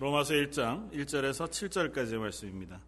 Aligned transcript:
로마서 0.00 0.34
1장 0.34 0.92
1절에서 0.92 1.48
7절까지의 1.50 2.18
말씀입니다. 2.18 2.80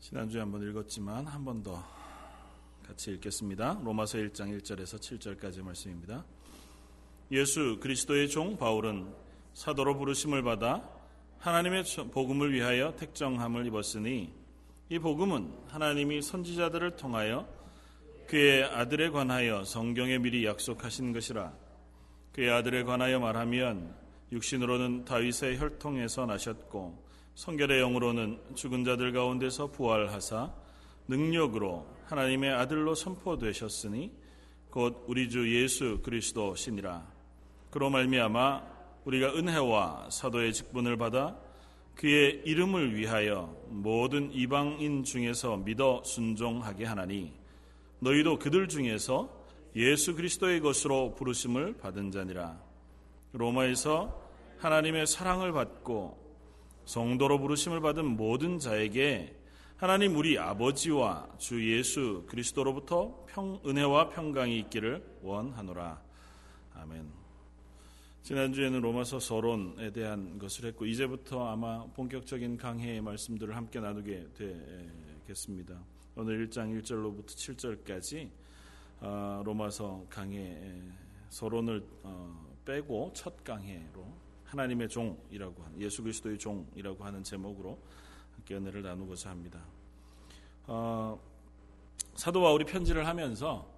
지난주에 0.00 0.40
한번 0.40 0.62
읽었지만 0.68 1.26
한 1.26 1.44
번 1.44 1.62
더 1.62 1.82
같이 2.86 3.12
읽겠습니다. 3.12 3.80
로마서 3.84 4.18
1장 4.18 4.58
1절에서 4.60 4.98
7절까지 4.98 5.62
말씀입니다. 5.62 6.24
예수 7.30 7.78
그리스도의 7.80 8.28
종 8.28 8.56
바울은 8.56 9.14
사도로 9.54 9.96
부르심을 9.98 10.42
받아 10.42 11.01
하나님의 11.42 11.82
복음을 12.12 12.52
위하여 12.52 12.94
택정함을 12.94 13.66
입었으니 13.66 14.32
이 14.88 14.98
복음은 15.00 15.52
하나님이 15.66 16.22
선지자들을 16.22 16.94
통하여 16.94 17.48
그의 18.28 18.62
아들에 18.62 19.10
관하여 19.10 19.64
성경에 19.64 20.18
미리 20.18 20.46
약속하신 20.46 21.12
것이라 21.12 21.52
그의 22.32 22.48
아들에 22.48 22.84
관하여 22.84 23.18
말하면 23.18 23.92
육신으로는 24.30 25.04
다윗의 25.04 25.58
혈통에서 25.58 26.26
나셨고 26.26 27.02
성결의 27.34 27.80
영으로는 27.80 28.38
죽은 28.54 28.84
자들 28.84 29.10
가운데서 29.12 29.72
부활하사 29.72 30.52
능력으로 31.08 31.88
하나님의 32.04 32.52
아들로 32.52 32.94
선포되셨으니 32.94 34.12
곧 34.70 35.04
우리 35.08 35.28
주 35.28 35.52
예수 35.60 36.00
그리스도시니라. 36.04 37.04
그로 37.70 37.90
말미암아 37.90 38.71
우리가 39.04 39.34
은혜와 39.34 40.08
사도의 40.10 40.52
직분을 40.52 40.96
받아 40.96 41.36
그의 41.94 42.42
이름을 42.44 42.94
위하여 42.94 43.54
모든 43.68 44.32
이방인 44.32 45.04
중에서 45.04 45.56
믿어 45.58 46.02
순종하게 46.04 46.84
하나니 46.84 47.32
너희도 48.00 48.38
그들 48.38 48.68
중에서 48.68 49.42
예수 49.76 50.14
그리스도의 50.14 50.60
것으로 50.60 51.14
부르심을 51.14 51.78
받은 51.78 52.10
자니라. 52.10 52.60
로마에서 53.32 54.20
하나님의 54.58 55.06
사랑을 55.06 55.52
받고 55.52 56.20
성도로 56.84 57.38
부르심을 57.38 57.80
받은 57.80 58.04
모든 58.04 58.58
자에게 58.58 59.36
하나님 59.76 60.16
우리 60.16 60.38
아버지와 60.38 61.28
주 61.38 61.76
예수 61.76 62.24
그리스도로부터 62.28 63.24
평, 63.28 63.60
은혜와 63.66 64.10
평강이 64.10 64.58
있기를 64.58 65.18
원하노라. 65.22 66.00
아멘. 66.74 67.21
지난주에는 68.22 68.80
로마서 68.82 69.18
서론에 69.18 69.90
대한 69.90 70.38
것을 70.38 70.66
했고 70.66 70.86
이제부터 70.86 71.44
아마 71.48 71.84
본격적인 71.86 72.56
강해의 72.56 73.00
말씀들을 73.00 73.56
함께 73.56 73.80
나누게 73.80 74.28
되겠습니다. 75.26 75.76
오늘 76.14 76.46
1장 76.46 76.80
1절로부터 76.80 77.26
7절까지 77.26 78.30
어, 79.00 79.42
로마서 79.44 80.06
강해 80.08 80.56
서론을 81.30 81.84
어, 82.04 82.56
빼고 82.64 83.10
첫 83.12 83.42
강해로 83.42 84.06
하나님의 84.44 84.88
종이라고 84.88 85.60
하는 85.64 85.80
예수 85.80 86.00
그리스도의 86.04 86.38
종이라고 86.38 87.02
하는 87.02 87.24
제목으로 87.24 87.76
함께 88.36 88.54
은혜를 88.54 88.82
나누고자 88.82 89.30
합니다. 89.30 89.64
어, 90.68 91.20
사도 92.14 92.40
바울이 92.40 92.66
편지를 92.66 93.04
하면서 93.04 93.68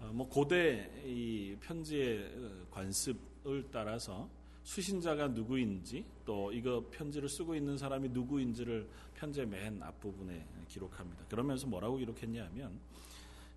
어, 0.00 0.10
뭐 0.14 0.26
고대 0.26 0.90
이 1.04 1.54
편지의 1.60 2.32
관습 2.70 3.31
을 3.44 3.66
따라서 3.72 4.28
수신자가 4.62 5.28
누구인지 5.28 6.04
또 6.24 6.52
이거 6.52 6.84
편지를 6.92 7.28
쓰고 7.28 7.56
있는 7.56 7.76
사람이 7.76 8.10
누구인지를 8.10 8.88
편지의 9.14 9.46
맨 9.46 9.82
앞부분에 9.82 10.46
기록합니다. 10.68 11.24
그러면서 11.28 11.66
뭐라고 11.66 11.96
기록했냐면 11.96 12.78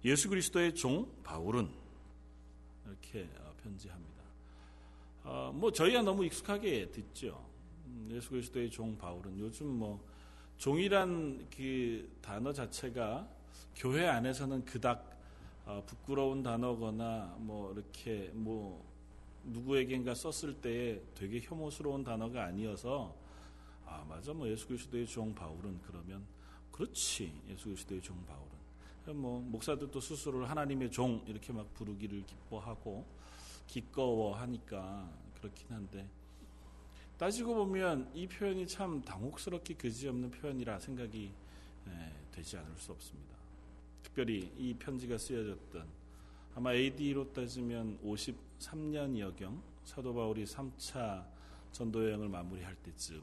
예수 0.03 0.27
그리스도의 0.29 0.73
종 0.73 1.07
바울은 1.23 1.69
이렇게 2.87 3.29
어, 3.39 3.53
편지합니다. 3.61 4.23
어, 5.23 5.51
뭐 5.53 5.71
저희야 5.71 6.01
너무 6.01 6.25
익숙하게 6.25 6.89
듣죠. 6.91 7.43
음, 7.85 8.09
예수 8.11 8.31
그리스도의 8.31 8.71
종 8.71 8.97
바울은 8.97 9.37
요즘 9.39 9.67
뭐 9.67 10.03
종이란 10.57 11.47
그 11.55 12.09
단어 12.21 12.51
자체가 12.51 13.27
교회 13.75 14.07
안에서는 14.07 14.65
그닥 14.65 15.15
어, 15.65 15.83
부끄러운 15.85 16.41
단어거나 16.43 17.35
뭐 17.39 17.73
이렇게 17.73 18.31
뭐 18.33 18.94
누구에겐가 19.45 20.15
썼을 20.15 20.55
때에 20.61 21.01
되게 21.13 21.39
혐오스러운 21.39 22.03
단어가 22.03 22.45
아니어서 22.45 23.15
아 23.85 24.03
맞아. 24.07 24.33
뭐 24.33 24.47
예수 24.49 24.67
그리스도의 24.67 25.05
종 25.07 25.33
바울은 25.33 25.79
그러면 25.85 26.25
그렇지. 26.71 27.31
예수 27.49 27.65
그리스도의 27.65 28.01
종 28.01 28.23
바울은. 28.25 28.55
뭐 29.21 29.39
목사들도 29.39 29.99
스스로를 29.99 30.49
하나님의 30.49 30.89
종 30.91 31.23
이렇게 31.27 31.53
막 31.53 31.71
부르기를 31.75 32.25
기뻐하고 32.25 33.05
기꺼워하니까 33.67 35.11
그렇긴 35.35 35.67
한데 35.69 36.07
따지고 37.17 37.53
보면 37.53 38.11
이 38.15 38.27
표현이 38.27 38.67
참 38.67 39.01
당혹스럽게 39.03 39.75
그지없는 39.75 40.31
표현이라 40.31 40.79
생각이 40.79 41.31
되지 42.31 42.57
않을 42.57 42.75
수 42.77 42.91
없습니다. 42.91 43.35
특별히 44.01 44.51
이 44.57 44.73
편지가 44.73 45.17
쓰여졌던 45.17 45.87
아마 46.55 46.73
AD로 46.73 47.33
따지면 47.33 47.99
53년여경 48.03 49.61
사도 49.83 50.13
바울이 50.13 50.45
3차 50.45 51.25
전도 51.71 52.05
여행을 52.05 52.29
마무리할 52.29 52.75
때쯤 52.75 53.21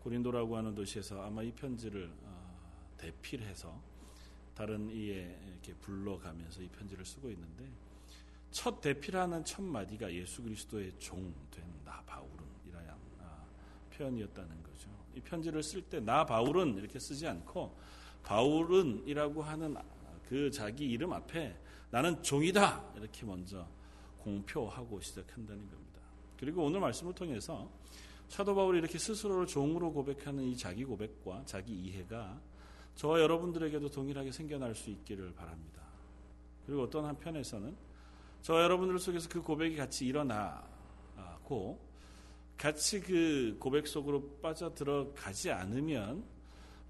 고린도라고 0.00 0.56
하는 0.56 0.74
도시에서 0.74 1.22
아마 1.22 1.42
이 1.42 1.52
편지를 1.52 2.10
어, 2.22 2.56
대필해서 2.96 3.78
다른 4.54 4.88
이에 4.90 5.38
이렇게 5.50 5.74
불러가면서 5.74 6.62
이 6.62 6.68
편지를 6.68 7.04
쓰고 7.04 7.28
있는데 7.30 7.68
첫 8.50 8.80
대필하는 8.80 9.44
첫 9.44 9.62
마디가 9.62 10.12
예수 10.12 10.42
그리스도의 10.42 10.94
종 10.98 11.32
된 11.50 11.64
나 11.84 12.02
바울은이라는 12.06 12.90
아, 13.20 13.44
표현이었다는 13.92 14.62
거죠. 14.62 14.88
이 15.14 15.20
편지를 15.20 15.62
쓸 15.62 15.82
때 15.82 16.00
나 16.00 16.24
바울은 16.24 16.76
이렇게 16.78 16.98
쓰지 16.98 17.26
않고 17.28 17.76
바울은이라고 18.24 19.42
하는 19.42 19.76
그 20.28 20.50
자기 20.50 20.86
이름 20.86 21.12
앞에 21.12 21.56
나는 21.90 22.22
종이다 22.22 22.92
이렇게 22.96 23.24
먼저 23.24 23.66
공표하고 24.18 25.00
시작한다는 25.00 25.68
겁니다. 25.70 26.00
그리고 26.38 26.64
오늘 26.64 26.80
말씀을 26.80 27.14
통해서 27.14 27.70
사도 28.28 28.54
바울이 28.54 28.78
이렇게 28.78 28.98
스스로를 28.98 29.46
종으로 29.46 29.92
고백하는 29.92 30.44
이 30.44 30.56
자기 30.56 30.84
고백과 30.84 31.44
자기 31.46 31.72
이해가 31.74 32.40
저와 32.96 33.20
여러분들에게도 33.20 33.90
동일하게 33.90 34.32
생겨날 34.32 34.74
수 34.74 34.90
있기를 34.90 35.32
바랍니다. 35.34 35.82
그리고 36.66 36.82
어떤 36.82 37.04
한편에서는 37.04 37.76
저 38.42 38.62
여러분들 38.62 38.98
속에서 38.98 39.28
그 39.28 39.42
고백이 39.42 39.76
같이 39.76 40.06
일어나고 40.06 41.78
같이 42.56 43.00
그 43.00 43.56
고백 43.60 43.86
속으로 43.86 44.38
빠져 44.42 44.74
들어가지 44.74 45.50
않으면 45.50 46.24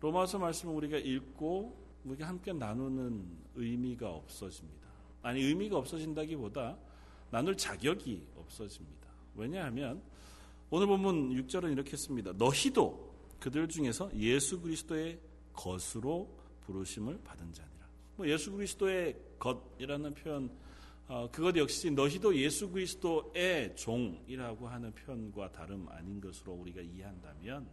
로마서 0.01 0.39
말씀을 0.39 0.75
우리가 0.75 0.99
읽고 0.99 1.85
우리가 2.05 2.29
함께 2.29 2.53
나누는 2.53 3.27
의미가 3.57 4.09
없어집니다. 4.09 4.86
아니 5.27 5.43
의미가 5.43 5.77
없어진다기보다 5.77 6.79
나눌 7.31 7.57
자격이 7.57 8.29
없어집니다. 8.37 9.09
왜냐하면 9.35 10.01
오늘 10.71 10.87
보면 10.87 11.31
6절은 11.31 11.73
이렇게 11.73 11.97
씁니다. 11.97 12.33
너희도 12.37 13.13
그들 13.41 13.67
중에서 13.67 14.09
예수 14.17 14.61
그리스도의 14.61 15.19
것으로 15.53 16.33
부르심을 16.65 17.21
받은 17.25 17.53
자니라. 17.53 17.77
뭐 18.15 18.29
예수 18.29 18.53
그리스도의 18.53 19.17
것이라는 19.41 20.15
표현 20.15 20.49
어, 21.09 21.29
그것 21.33 21.57
역시 21.57 21.91
너희도 21.91 22.37
예수 22.37 22.71
그리스도의 22.71 23.75
종이라고 23.75 24.69
하는 24.69 24.93
표현과 24.93 25.51
다름 25.51 25.89
아닌 25.89 26.21
것으로 26.21 26.53
우리가 26.53 26.81
이해한다면 26.81 27.67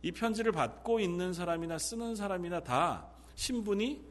이 0.00 0.12
편지를 0.12 0.52
받고 0.52 0.98
있는 1.00 1.34
사람이나 1.34 1.76
쓰는 1.76 2.14
사람이나 2.14 2.60
다 2.60 3.06
신분이 3.34 4.09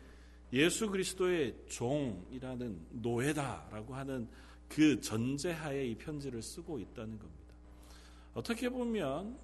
예수 0.52 0.90
그리스도의 0.90 1.56
종이라는 1.68 2.88
노예다라고 2.92 3.96
하는 3.96 4.28
그 4.68 5.00
전제하에 5.00 5.88
이 5.88 5.96
편지를 5.96 6.42
쓰고 6.42 6.80
있다는 6.80 7.20
겁니다. 7.20 7.54
어떻게 8.34 8.70
보면 8.70 9.38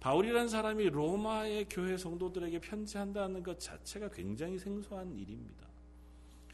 바울이라는 0.00 0.48
사람이 0.48 0.90
로마의 0.90 1.66
교회 1.70 1.96
성도들에게 1.96 2.60
편지한다는 2.60 3.42
것 3.42 3.58
자체가 3.58 4.08
굉장히 4.10 4.58
생소한 4.58 5.12
일입니다. 5.16 5.66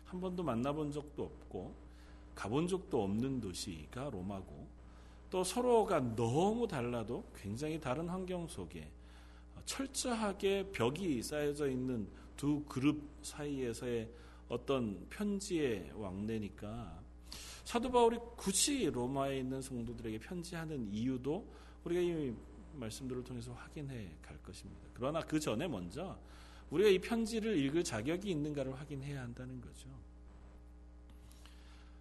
한 0.04 0.20
번도 0.20 0.42
만나본 0.42 0.92
적도 0.92 1.24
없고 1.24 1.74
가본 2.34 2.68
적도 2.68 3.02
없는 3.02 3.40
도시가 3.40 4.10
로마고 4.10 4.68
또 5.30 5.42
서로가 5.42 6.14
너무 6.14 6.66
달라도 6.66 7.24
굉장히 7.34 7.80
다른 7.80 8.08
환경 8.08 8.46
속에 8.46 8.90
철저하게 9.64 10.70
벽이 10.72 11.22
쌓여져 11.22 11.68
있는 11.68 12.06
두 12.42 12.64
그룹 12.64 13.00
사이에서의 13.22 14.10
어떤 14.48 15.06
편지의 15.10 15.92
왕래니까 15.94 17.00
사도 17.62 17.88
바울이 17.88 18.18
굳이 18.36 18.86
로마에 18.86 19.38
있는 19.38 19.62
성도들에게 19.62 20.18
편지하는 20.18 20.92
이유도 20.92 21.48
우리가 21.84 22.00
이미 22.00 22.34
말씀들을 22.74 23.22
통해서 23.22 23.52
확인해 23.52 24.16
갈 24.20 24.36
것입니다. 24.42 24.82
그러나 24.92 25.20
그 25.20 25.38
전에 25.38 25.68
먼저 25.68 26.18
우리가 26.70 26.90
이 26.90 26.98
편지를 26.98 27.56
읽을 27.58 27.84
자격이 27.84 28.28
있는가를 28.30 28.74
확인해야 28.74 29.22
한다는 29.22 29.60
거죠. 29.60 29.88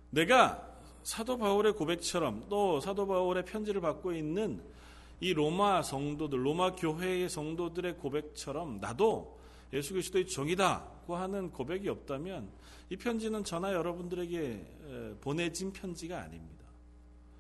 내가 0.10 0.76
사도 1.04 1.38
바울의 1.38 1.74
고백처럼 1.74 2.48
또 2.50 2.80
사도 2.80 3.06
바울의 3.06 3.46
편지를 3.46 3.80
받고 3.80 4.12
있는 4.14 4.60
이 5.20 5.36
로마 5.36 5.84
성도들, 5.84 6.44
로마 6.44 6.72
교회의 6.72 7.30
성도들의 7.30 7.98
고백처럼 7.98 8.80
나도 8.80 9.40
예수 9.74 9.94
그리스도의 9.94 10.28
종이다고 10.28 11.16
하는 11.16 11.52
고백이 11.52 11.88
없다면 11.90 12.52
이 12.90 12.98
편지는 12.98 13.44
저나 13.44 13.74
여러분들에게 13.74 15.18
보내진 15.22 15.72
편지가 15.72 16.22
아닙니다. 16.22 16.66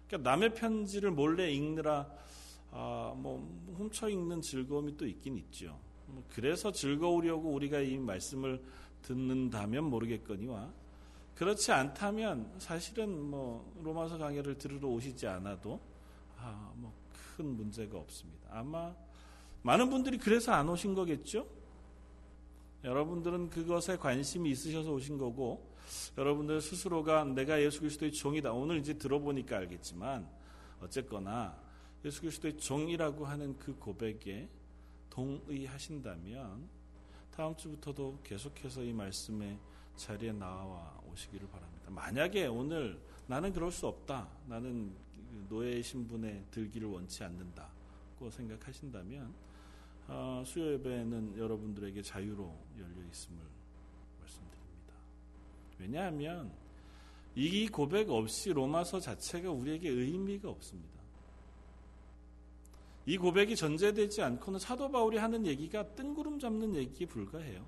그러니까 0.08 0.30
남의 0.30 0.54
편지를 0.54 1.12
몰래 1.12 1.52
읽느라 1.52 2.10
아, 2.72 3.14
뭐 3.18 3.46
훔쳐 3.76 4.08
읽는 4.08 4.42
즐거움이 4.42 4.96
또 4.96 5.06
있긴 5.06 5.38
있죠. 5.38 5.78
뭐 6.08 6.24
그래서 6.30 6.72
즐거우려고 6.72 7.50
우리가 7.52 7.80
이 7.82 7.98
말씀을 7.98 8.64
듣는다면 9.02 9.86
모르겠거니와 9.86 10.72
그렇지 11.36 11.72
않다면 11.72 12.54
사실은 12.60 13.30
뭐 13.30 13.74
로마서 13.84 14.18
강의를 14.18 14.58
들으러 14.58 14.88
오시지 14.88 15.28
않아도 15.28 15.80
아, 16.38 16.72
뭐 16.76 17.02
큰 17.42 17.56
문제가 17.56 17.98
없습니다. 17.98 18.50
아마 18.52 18.94
많은 19.64 19.90
분들이 19.90 20.18
그래서 20.18 20.52
안 20.52 20.70
오신 20.70 20.94
거겠죠? 20.94 21.48
여러분들은 22.84 23.50
그것에 23.50 23.98
관심이 23.98 24.50
있으셔서 24.52 24.92
오신 24.92 25.18
거고 25.18 25.70
여러분들 26.18 26.62
스스로가 26.62 27.26
내가 27.26 27.62
예수 27.62 27.82
그리스도의 27.82 28.12
종이다. 28.12 28.54
오늘 28.54 28.78
이제 28.78 28.94
들어보니까 28.94 29.58
알겠지만 29.58 30.28
어쨌거나 30.82 31.56
예수 32.04 32.22
그리스도의 32.22 32.58
종이라고 32.58 33.26
하는 33.26 33.58
그 33.60 33.76
고백에 33.76 34.50
동의하신다면 35.10 36.68
다음 37.36 37.56
주부터도 37.56 38.20
계속해서 38.24 38.84
이 38.84 38.94
말씀의 38.94 39.58
자리에 39.96 40.32
나와 40.32 41.00
오시기를 41.12 41.48
바랍니다. 41.50 41.92
만약에 41.92 42.48
오늘 42.48 43.00
나는 43.28 43.54
그럴 43.54 43.72
수 43.72 43.88
없다. 43.88 44.28
나는 44.48 44.96
노예 45.48 45.82
신분에 45.82 46.46
들기를 46.50 46.88
원치 46.88 47.24
않는다고 47.24 48.30
생각하신다면 48.30 49.34
어, 50.08 50.44
수요 50.46 50.74
예배는 50.74 51.38
여러분들에게 51.38 52.02
자유로 52.02 52.54
열려 52.82 53.08
있음을 53.10 53.40
말씀드립니다. 54.20 54.94
왜냐하면 55.80 56.52
이 57.36 57.68
고백 57.68 58.10
없이 58.10 58.52
로마서 58.52 59.00
자체가 59.00 59.52
우리에게 59.52 59.90
의미가 59.90 60.50
없습니다. 60.50 61.02
이 63.06 63.18
고백이 63.18 63.56
전제되지 63.56 64.22
않고는 64.22 64.60
사도 64.60 64.92
바울이 64.92 65.18
하는 65.18 65.46
얘기가 65.46 65.96
뜬구름 65.96 66.40
잡는 66.40 66.76
얘기에 66.76 67.08
불과해요. 67.08 67.66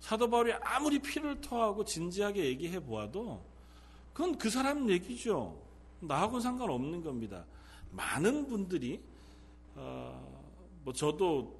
사도 0.00 0.28
바울이 0.28 0.52
아무리 0.52 0.98
피를 0.98 1.40
토하고 1.40 1.84
진지하게 1.84 2.44
얘기해 2.46 2.80
보아도 2.80 3.44
그건 4.12 4.36
그 4.36 4.50
사람 4.50 4.90
얘기죠. 4.90 5.62
나하고는 6.00 6.40
상관없는 6.40 7.02
겁니다. 7.02 7.46
많은 7.92 8.46
분들이 8.46 9.00
어, 9.74 10.50
뭐 10.84 10.92
저도 10.92 11.56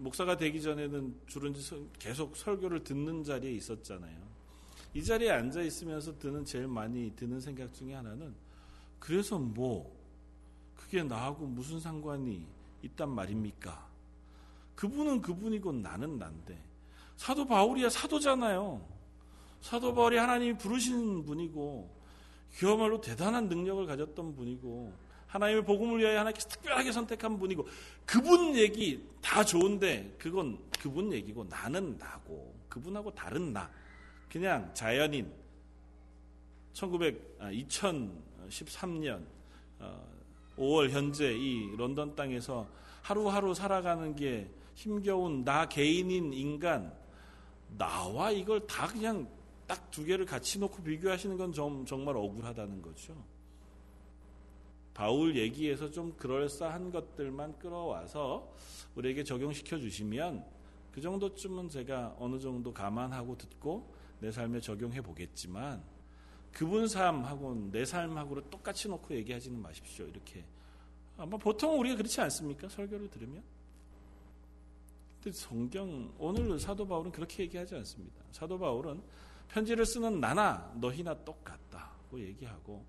목사가 0.00 0.36
되기 0.36 0.62
전에는 0.62 1.14
주로 1.26 1.52
계속 1.98 2.34
설교를 2.34 2.82
듣는 2.84 3.22
자리에 3.22 3.52
있었잖아요. 3.52 4.18
이 4.94 5.04
자리에 5.04 5.30
앉아 5.30 5.60
있으면서 5.60 6.18
드는 6.18 6.44
제일 6.44 6.66
많이 6.66 7.14
드는 7.14 7.38
생각 7.40 7.72
중에 7.74 7.94
하나는 7.94 8.34
그래서 8.98 9.38
뭐 9.38 9.94
그게 10.74 11.02
나하고 11.02 11.46
무슨 11.46 11.78
상관이 11.78 12.46
있단 12.82 13.10
말입니까? 13.10 13.88
그분은 14.74 15.20
그분이고 15.20 15.72
나는 15.72 16.18
난데 16.18 16.58
사도 17.16 17.46
바울이야 17.46 17.90
사도잖아요. 17.90 18.80
사도 19.60 19.94
바울이 19.94 20.16
하나님이 20.16 20.56
부르신 20.56 21.26
분이고 21.26 22.00
그야말로 22.56 23.02
대단한 23.02 23.48
능력을 23.48 23.84
가졌던 23.86 24.34
분이고 24.34 24.94
하나님의 25.30 25.64
복음을 25.64 25.98
위하여 25.98 26.20
하나님께서 26.20 26.48
특별하게 26.48 26.92
선택한 26.92 27.38
분이고 27.38 27.66
그분 28.04 28.54
얘기 28.56 29.04
다 29.22 29.44
좋은데 29.44 30.14
그건 30.18 30.58
그분 30.80 31.12
얘기고 31.12 31.44
나는 31.44 31.96
나고 31.98 32.54
그분하고 32.68 33.14
다른 33.14 33.52
나. 33.52 33.70
그냥 34.30 34.70
자연인. 34.74 35.30
1900 36.72 37.36
아, 37.40 37.50
2013년 37.50 39.20
어, 39.80 40.06
5월 40.56 40.90
현재 40.90 41.32
이 41.32 41.74
런던 41.76 42.14
땅에서 42.14 42.66
하루하루 43.02 43.54
살아가는 43.54 44.14
게 44.14 44.48
힘겨운 44.74 45.44
나 45.44 45.68
개인인 45.68 46.32
인간. 46.32 46.92
나와 47.76 48.30
이걸 48.30 48.66
다 48.66 48.86
그냥 48.86 49.28
딱 49.66 49.90
두 49.90 50.04
개를 50.04 50.24
같이 50.24 50.58
놓고 50.58 50.82
비교하시는 50.82 51.36
건 51.36 51.52
좀, 51.52 51.84
정말 51.84 52.16
억울하다는 52.16 52.80
거죠. 52.80 53.14
바울 55.00 55.34
얘기에서 55.34 55.90
좀 55.90 56.14
그럴싸한 56.18 56.90
것들만 56.90 57.58
끌어와서 57.58 58.54
우리에게 58.96 59.24
적용시켜 59.24 59.78
주시면 59.78 60.44
그 60.92 61.00
정도쯤은 61.00 61.70
제가 61.70 62.16
어느 62.18 62.38
정도 62.38 62.70
감안하고 62.70 63.38
듣고 63.38 63.94
내 64.18 64.30
삶에 64.30 64.60
적용해 64.60 65.00
보겠지만 65.00 65.82
그분 66.52 66.86
삶하고는 66.86 67.70
내 67.70 67.86
삶하고를 67.86 68.50
똑같이 68.50 68.88
놓고 68.88 69.14
얘기하지는 69.14 69.62
마십시오. 69.62 70.04
이렇게 70.04 70.44
아마 71.16 71.38
보통 71.38 71.80
우리가 71.80 71.96
그렇지 71.96 72.20
않습니까? 72.20 72.68
설교를 72.68 73.08
들으면. 73.08 73.42
근데 75.22 75.34
성경 75.34 76.12
오늘 76.18 76.58
사도 76.60 76.86
바울은 76.86 77.10
그렇게 77.10 77.44
얘기하지 77.44 77.74
않습니다. 77.76 78.22
사도 78.32 78.58
바울은 78.58 79.00
편지를 79.48 79.86
쓰는 79.86 80.20
나나 80.20 80.70
너희나 80.78 81.24
똑같다고 81.24 82.20
얘기하고 82.20 82.84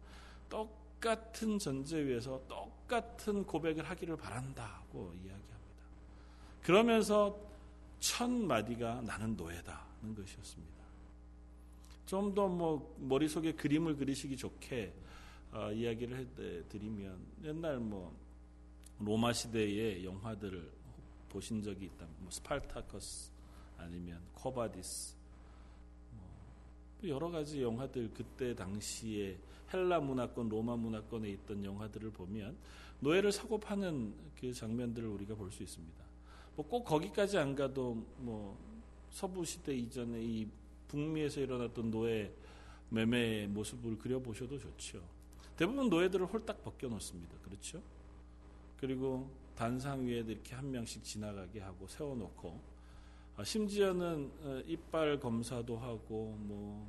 똑 0.49 0.81
같은 1.01 1.59
전제 1.59 1.97
위에서 2.05 2.41
똑같은 2.47 3.43
고백을 3.43 3.83
하기를 3.89 4.15
바란다고 4.15 5.11
이야기합니다. 5.15 5.55
그러면서 6.61 7.37
첫 7.99 8.29
마디가 8.29 9.01
나는 9.01 9.35
노예다는 9.35 10.15
것이었습니다. 10.15 10.81
좀 12.05 12.33
더 12.33 12.47
뭐 12.47 12.95
머릿속에 12.99 13.53
그림을 13.53 13.95
그리시기 13.97 14.37
좋게 14.37 14.93
어, 15.53 15.71
이야기를 15.71 16.17
해드리면 16.17 17.19
옛날 17.43 17.79
뭐 17.79 18.13
로마 18.99 19.33
시대의 19.33 20.03
영화들을 20.05 20.71
보신 21.29 21.61
적이 21.61 21.85
있다면 21.85 22.13
뭐 22.19 22.29
스파르타커스 22.31 23.31
아니면 23.77 24.21
쿼바디스 24.33 25.15
뭐 26.11 27.09
여러 27.09 27.29
가지 27.29 27.61
영화들 27.61 28.11
그때 28.13 28.53
당시에 28.53 29.37
헬라 29.73 29.99
문화권, 30.01 30.49
로마 30.49 30.75
문화권에 30.75 31.29
있던 31.29 31.63
영화들을 31.63 32.11
보면 32.11 32.55
노예를 32.99 33.31
사고 33.31 33.57
파는 33.59 34.13
그 34.39 34.53
장면들을 34.53 35.07
우리가 35.07 35.35
볼 35.35 35.51
수 35.51 35.63
있습니다. 35.63 36.03
뭐 36.55 36.65
꼭 36.67 36.83
거기까지 36.83 37.37
안 37.37 37.55
가도 37.55 37.95
뭐 38.17 38.57
서부 39.09 39.43
시대 39.45 39.73
이전에 39.75 40.21
이 40.21 40.47
북미에서 40.87 41.41
일어났던 41.41 41.89
노예 41.91 42.31
매매의 42.89 43.47
모습을 43.47 43.97
그려보셔도 43.97 44.57
좋죠. 44.59 45.01
대부분 45.55 45.89
노예들을 45.89 46.25
홀딱 46.25 46.63
벗겨 46.63 46.87
놓습니다. 46.89 47.37
그렇죠? 47.41 47.81
그리고 48.77 49.29
단상 49.55 50.05
위에 50.05 50.19
이렇게 50.19 50.55
한 50.55 50.69
명씩 50.71 51.03
지나가게 51.03 51.59
하고 51.61 51.87
세워놓고 51.87 52.59
아, 53.37 53.43
심지어는 53.43 54.31
어, 54.43 54.61
이빨 54.65 55.19
검사도 55.19 55.77
하고 55.77 56.35
뭐 56.39 56.85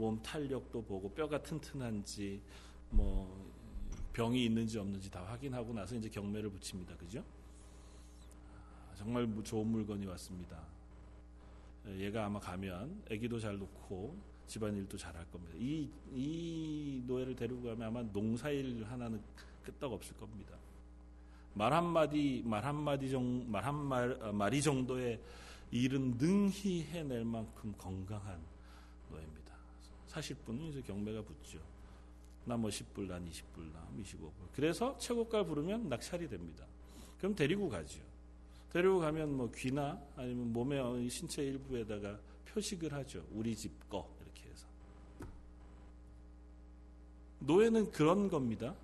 몸 0.00 0.20
탄력도 0.22 0.82
보고 0.82 1.10
뼈가 1.10 1.40
튼튼한지 1.42 2.40
뭐 2.88 3.50
병이 4.14 4.46
있는지 4.46 4.78
없는지 4.78 5.10
다 5.10 5.22
확인하고 5.24 5.74
나서 5.74 5.94
이제 5.94 6.08
경매를 6.08 6.50
붙입니다. 6.50 6.96
그죠? 6.96 7.22
아, 8.90 8.94
정말 8.96 9.28
좋은 9.44 9.66
물건이 9.66 10.06
왔습니다. 10.06 10.58
얘가 11.98 12.26
아마 12.26 12.40
가면 12.40 13.02
아기도 13.10 13.38
잘 13.38 13.58
놓고 13.58 14.16
집안일도 14.46 14.96
잘 14.96 15.14
할 15.14 15.30
겁니다. 15.30 15.54
이, 15.58 15.88
이 16.12 17.02
노예를 17.06 17.36
데리고 17.36 17.62
가면 17.62 17.82
아마 17.86 18.02
농사일 18.02 18.84
하나는 18.88 19.22
끄떡 19.62 19.92
없을 19.92 20.16
겁니다. 20.16 20.56
말 21.54 21.72
한마디, 21.72 22.42
말 22.44 22.64
한마디 22.64 23.10
정, 23.10 23.50
말 23.50 23.64
한말, 23.64 24.18
어, 24.22 24.32
마리 24.32 24.62
정도의 24.62 25.20
일은 25.70 26.16
능히 26.16 26.84
해낼 26.84 27.24
만큼 27.24 27.74
건강한 27.76 28.40
40분은 30.10 30.70
이제 30.70 30.82
경매가 30.82 31.22
붙죠. 31.22 31.58
나뭐 32.44 32.68
10불난, 32.68 33.28
20불난, 33.28 34.02
25불. 34.02 34.32
그래서 34.52 34.96
최고가 34.98 35.44
부르면 35.44 35.88
낙찰이 35.88 36.28
됩니다. 36.28 36.66
그럼 37.18 37.34
데리고 37.34 37.68
가죠. 37.68 38.00
데리고 38.72 38.98
가면 38.98 39.36
뭐 39.36 39.50
귀나 39.54 40.00
아니면 40.16 40.52
몸의 40.52 41.08
신체 41.08 41.42
일부에다가 41.44 42.18
표식을 42.46 42.92
하죠. 42.92 43.24
우리 43.32 43.54
집 43.54 43.88
거. 43.88 44.08
이렇게 44.22 44.48
해서. 44.48 44.66
노예는 47.40 47.90
그런 47.90 48.28
겁니다. 48.28 48.74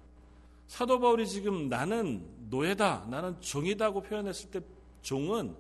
사도 0.67 0.99
바울이 0.99 1.27
지금 1.29 1.69
나는 1.69 2.29
노예다, 2.51 3.07
나는 3.09 3.41
종이다고 3.41 4.03
표현했을 4.03 4.51
때 4.51 4.61
종은 5.03 5.57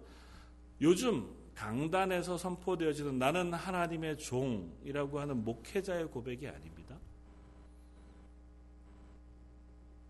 요즘 0.81 1.36
강단에서 1.57 2.37
선포되어지는 2.37 3.19
나는 3.19 3.53
하나님의 3.53 4.19
종이라고 4.19 5.19
하는 5.19 5.43
목회자의 5.43 6.07
고백이 6.09 6.47
아닙니다. 6.47 6.97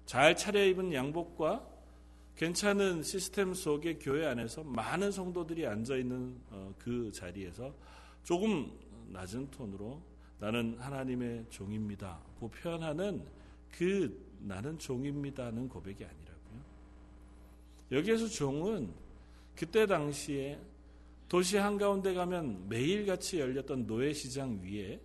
잘 0.04 0.36
차려입은 0.36 0.92
양복과 0.92 1.64
괜찮은 2.36 3.02
시스템 3.02 3.54
속의 3.54 4.00
교회 4.00 4.26
안에서 4.26 4.62
많은 4.64 5.10
성도들이 5.10 5.66
앉아 5.66 5.96
있는 5.96 6.36
어, 6.50 6.74
그 6.78 7.10
자리에서 7.12 7.72
조금 8.24 8.70
낮은 9.08 9.50
톤으로 9.50 10.02
나는 10.38 10.76
하나님의 10.78 11.46
종입니다. 11.48 12.20
고 12.38 12.50
표현하는 12.50 13.24
그 13.70 14.20
나는 14.40 14.78
종입니다는 14.78 15.68
고백이 15.68 16.04
아니라고요. 16.04 16.60
여기에서 17.92 18.26
종은 18.26 18.92
그때 19.54 19.86
당시에 19.86 20.60
도시 21.28 21.56
한가운데 21.56 22.14
가면 22.14 22.68
매일같이 22.68 23.40
열렸던 23.40 23.86
노예시장 23.86 24.60
위에 24.62 25.00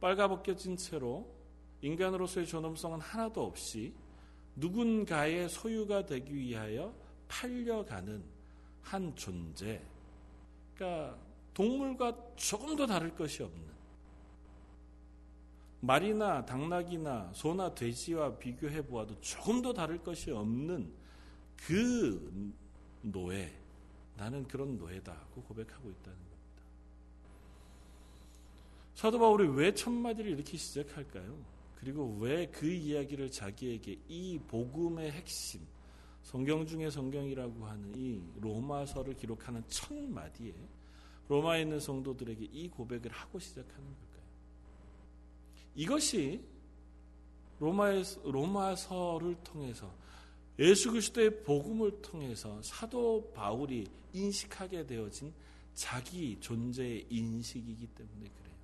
빨가벗겨진 0.00 0.76
채로 0.76 1.34
인간으로서의 1.80 2.46
존엄성은 2.46 3.00
하나도 3.00 3.44
없이 3.44 3.92
누군가의 4.54 5.48
소유가 5.48 6.06
되기 6.06 6.34
위하여 6.34 6.94
팔려가는 7.28 8.22
한 8.82 9.14
존재. 9.16 9.82
그러니까 10.74 11.18
동물과 11.54 12.16
조금도 12.36 12.86
다를 12.86 13.14
것이 13.14 13.42
없는 13.42 13.66
말이나 15.80 16.44
당나귀나 16.44 17.32
소나 17.34 17.74
돼지와 17.74 18.36
비교해 18.36 18.84
보아도 18.84 19.20
조금도 19.20 19.72
다를 19.72 19.98
것이 19.98 20.30
없는 20.30 20.92
그 21.56 22.52
노예. 23.02 23.65
나는 24.16 24.46
그런 24.48 24.78
노예다고 24.78 25.42
고백하고 25.42 25.90
있다는 25.90 26.18
겁니다. 26.18 26.36
사도 28.94 29.18
바울이 29.18 29.48
왜 29.48 29.74
첫마디를 29.74 30.32
이렇게 30.32 30.56
시작할까요? 30.56 31.36
그리고 31.76 32.16
왜 32.18 32.50
그 32.50 32.66
이야기를 32.66 33.30
자기에게 33.30 33.98
이 34.08 34.38
복음의 34.48 35.12
핵심, 35.12 35.60
성경 36.22 36.66
중의 36.66 36.90
성경이라고 36.90 37.66
하는 37.66 37.94
이 37.94 38.22
로마서를 38.40 39.14
기록하는 39.14 39.62
첫 39.68 39.94
마디에 39.94 40.54
로마에 41.28 41.62
있는 41.62 41.78
성도들에게 41.78 42.44
이 42.52 42.68
고백을 42.68 43.10
하고 43.10 43.38
시작하는 43.38 43.84
걸까요? 43.84 44.22
이것이 45.74 46.40
로마의, 47.60 48.02
로마서를 48.24 49.36
통해서 49.44 49.92
예수 50.58 50.90
그리스도의 50.90 51.42
복음을 51.42 52.00
통해서 52.00 52.60
사도 52.62 53.32
바울이 53.34 53.86
인식하게 54.12 54.86
되어진 54.86 55.32
자기 55.74 56.38
존재의 56.40 57.06
인식이기 57.10 57.86
때문에 57.88 58.30
그래요. 58.38 58.54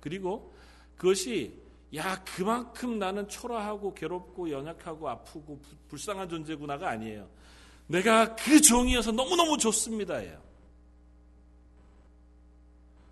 그리고 0.00 0.54
그것이 0.96 1.54
야 1.94 2.22
그만큼 2.24 2.98
나는 2.98 3.26
초라하고 3.28 3.94
괴롭고 3.94 4.50
연약하고 4.50 5.08
아프고 5.08 5.58
부, 5.58 5.76
불쌍한 5.88 6.28
존재구나가 6.28 6.90
아니에요. 6.90 7.28
내가 7.86 8.36
그 8.36 8.60
종이어서 8.60 9.12
너무너무 9.12 9.56
좋습니다예요. 9.56 10.42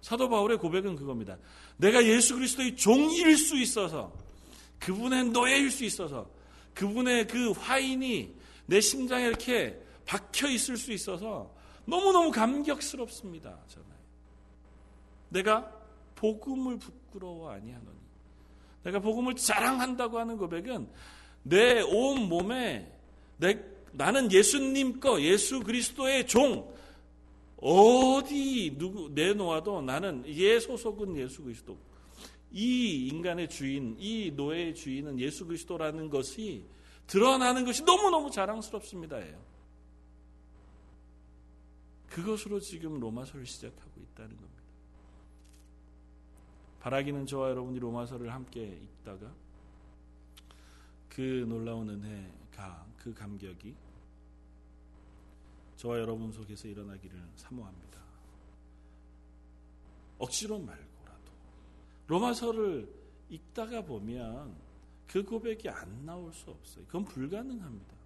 사도 0.02 0.28
바울의 0.28 0.58
고백은 0.58 0.94
그겁니다. 0.96 1.38
내가 1.78 2.04
예수 2.04 2.34
그리스도의 2.34 2.76
종일 2.76 3.36
수 3.38 3.56
있어서 3.56 4.12
그분의 4.78 5.30
노예일 5.30 5.70
수 5.70 5.84
있어서 5.84 6.30
그분의 6.76 7.26
그 7.26 7.50
화인이 7.52 8.34
내 8.66 8.80
심장에 8.80 9.26
이렇게 9.26 9.80
박혀 10.04 10.48
있을 10.48 10.76
수 10.76 10.92
있어서 10.92 11.52
너무너무 11.86 12.30
감격스럽습니다. 12.30 13.58
저는. 13.68 13.86
내가 15.30 15.72
복음을 16.14 16.78
부끄러워 16.78 17.50
아니하노니. 17.50 17.96
내가 18.84 19.00
복음을 19.00 19.34
자랑한다고 19.34 20.18
하는 20.18 20.36
고백은 20.36 20.88
내 21.42 21.80
온 21.82 22.28
몸에 22.28 22.92
내, 23.38 23.58
나는 23.92 24.30
예수님 24.30 25.00
거, 25.00 25.20
예수 25.22 25.60
그리스도의 25.60 26.26
종, 26.26 26.72
어디 27.56 28.74
누구 28.76 29.08
내놓아도 29.10 29.80
나는 29.80 30.24
얘 30.28 30.60
소속은 30.60 31.16
예수 31.16 31.42
그리스도. 31.42 31.76
이 32.56 33.08
인간의 33.08 33.50
주인, 33.50 33.96
이 33.98 34.30
노예의 34.30 34.74
주인은 34.74 35.20
예수 35.20 35.44
그리스도라는 35.46 36.08
것이 36.08 36.64
드러나는 37.06 37.66
것이 37.66 37.84
너무너무 37.84 38.30
자랑스럽습니다 38.30 39.20
예요. 39.26 39.44
그것으로 42.08 42.58
지금 42.60 42.98
로마서를 42.98 43.44
시작하고 43.44 44.00
있다는 44.00 44.34
겁니다. 44.36 44.62
바라기는 46.80 47.26
저와 47.26 47.50
여러분이 47.50 47.78
로마서를 47.78 48.32
함께 48.32 48.64
읽다가 48.64 49.34
그 51.10 51.44
놀라운 51.46 51.90
은혜가 51.90 52.86
그 52.96 53.12
감격이 53.12 53.74
저와 55.76 55.98
여러분 55.98 56.32
속에서 56.32 56.68
일어나기를 56.68 57.22
사모합니다. 57.36 58.00
억지로 60.18 60.58
말고라도 60.58 60.85
로마서를 62.06 62.92
읽다가 63.28 63.82
보면 63.82 64.54
그 65.06 65.22
고백이 65.22 65.68
안 65.68 66.04
나올 66.04 66.32
수 66.32 66.50
없어요. 66.50 66.84
그건 66.86 67.04
불가능합니다. 67.04 67.96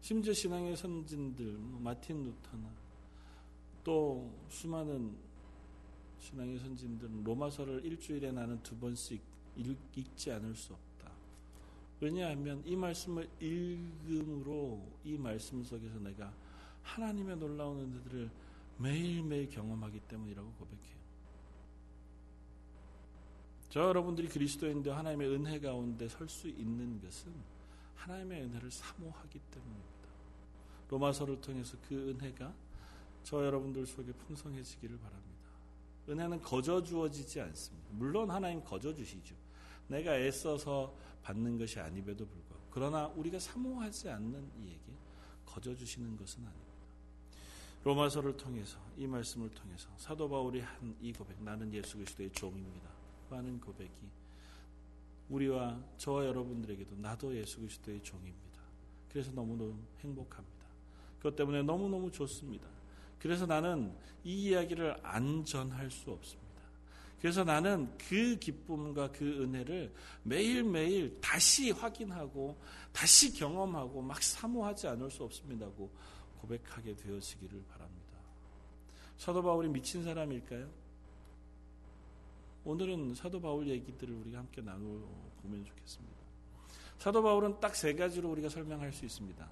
심지어 0.00 0.32
신앙의 0.32 0.76
선진들, 0.76 1.44
뭐 1.44 1.80
마틴 1.80 2.24
루터나 2.24 2.70
또 3.84 4.32
수많은 4.48 5.14
신앙의 6.20 6.58
선진들은 6.58 7.24
로마서를 7.24 7.84
일주일에 7.84 8.32
나는 8.32 8.62
두 8.62 8.76
번씩 8.76 9.20
읽 9.56 10.16
지 10.16 10.30
않을 10.32 10.54
수 10.54 10.72
없다. 10.72 11.10
왜냐하면 12.00 12.62
이 12.64 12.76
말씀을 12.76 13.28
읽음으로 13.40 14.86
이 15.04 15.18
말씀 15.18 15.62
속에서 15.64 15.98
내가 15.98 16.32
하나님의 16.82 17.36
놀라운 17.36 17.80
은혜들을 17.80 18.30
매일매일 18.78 19.48
경험하기 19.48 20.00
때문이라고 20.00 20.52
고백해요. 20.52 20.98
저 23.70 23.80
여러분들이 23.80 24.28
그리스도인데 24.28 24.90
하나님의 24.90 25.28
은혜 25.28 25.60
가운데 25.60 26.08
설 26.08 26.28
수 26.28 26.48
있는 26.48 27.00
것은 27.00 27.32
하나님의 27.96 28.44
은혜를 28.44 28.70
사모하기 28.70 29.38
때문입니다. 29.50 30.08
로마서를 30.88 31.40
통해서 31.40 31.76
그 31.86 32.10
은혜가 32.10 32.54
저 33.24 33.44
여러분들 33.44 33.86
속에 33.86 34.12
풍성해지기를 34.12 34.98
바랍니다. 34.98 35.28
은혜는 36.08 36.40
거저 36.40 36.82
주어지지 36.82 37.40
않습니다. 37.42 37.88
물론 37.92 38.30
하나님 38.30 38.64
거저 38.64 38.94
주시죠. 38.94 39.34
내가 39.88 40.16
애써서 40.16 40.94
받는 41.22 41.58
것이 41.58 41.78
아님에도 41.78 42.26
불구하고 42.26 42.66
그러나 42.70 43.08
우리가 43.08 43.38
사모하지 43.38 44.08
않는 44.08 44.50
이에게 44.60 44.92
거저 45.44 45.74
주시는 45.74 46.16
것은 46.16 46.46
아닙니다. 46.46 46.67
로마서를 47.84 48.36
통해서 48.36 48.78
이 48.96 49.06
말씀을 49.06 49.50
통해서 49.50 49.88
사도 49.96 50.28
바울이 50.28 50.60
한 50.60 50.96
이 51.00 51.12
고백 51.12 51.40
나는 51.42 51.72
예수 51.72 51.96
그리스도의 51.96 52.30
종입니다. 52.32 52.88
하는 53.30 53.60
고백이 53.60 53.90
우리와 55.28 55.78
저와 55.98 56.24
여러분들에게도 56.26 56.96
나도 56.96 57.36
예수 57.36 57.58
그리스도의 57.60 58.02
종입니다. 58.02 58.38
그래서 59.10 59.30
너무너무 59.32 59.76
행복합니다. 60.00 60.66
그것 61.18 61.36
때문에 61.36 61.62
너무너무 61.62 62.10
좋습니다. 62.10 62.66
그래서 63.18 63.46
나는 63.46 63.92
이 64.24 64.48
이야기를 64.48 64.96
안 65.02 65.44
전할 65.44 65.90
수 65.90 66.10
없습니다. 66.10 66.48
그래서 67.20 67.42
나는 67.44 67.90
그 67.98 68.36
기쁨과 68.38 69.10
그 69.12 69.42
은혜를 69.42 69.92
매일매일 70.22 71.20
다시 71.20 71.70
확인하고 71.72 72.56
다시 72.92 73.32
경험하고 73.34 74.00
막 74.00 74.22
사모하지 74.22 74.86
않을 74.88 75.10
수 75.10 75.24
없습니다고 75.24 75.90
고백하게 76.40 76.96
되어지기를 76.96 77.64
바랍니다. 77.68 78.18
사도 79.16 79.42
바울이 79.42 79.68
미친 79.68 80.04
사람일까요? 80.04 80.68
오늘은 82.64 83.14
사도 83.14 83.40
바울 83.40 83.66
얘기들을 83.68 84.14
우리가 84.14 84.38
함께 84.38 84.60
나누어 84.60 85.00
보면 85.42 85.64
좋겠습니다. 85.64 86.16
사도 86.98 87.22
바울은 87.22 87.60
딱 87.60 87.74
세 87.74 87.94
가지로 87.94 88.30
우리가 88.30 88.48
설명할 88.48 88.92
수 88.92 89.04
있습니다. 89.04 89.48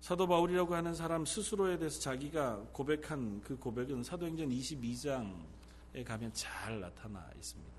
사도 0.00 0.26
바울이라고 0.26 0.74
하는 0.74 0.94
사람 0.94 1.24
스스로에 1.24 1.78
대해서 1.78 2.00
자기가 2.00 2.68
고백한 2.72 3.40
그 3.42 3.56
고백은 3.58 4.02
사도행전 4.02 4.48
22장에 4.48 6.04
가면 6.04 6.32
잘 6.32 6.80
나타나 6.80 7.30
있습니다. 7.36 7.78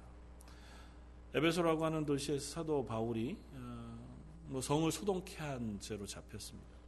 에베소라고 1.33 1.85
하는 1.85 2.05
도시에서 2.05 2.53
사도 2.55 2.85
바울이 2.85 3.37
어, 3.53 3.97
뭐 4.47 4.61
성을 4.61 4.91
소동케 4.91 5.37
한 5.37 5.79
죄로 5.79 6.05
잡혔습니다. 6.05 6.78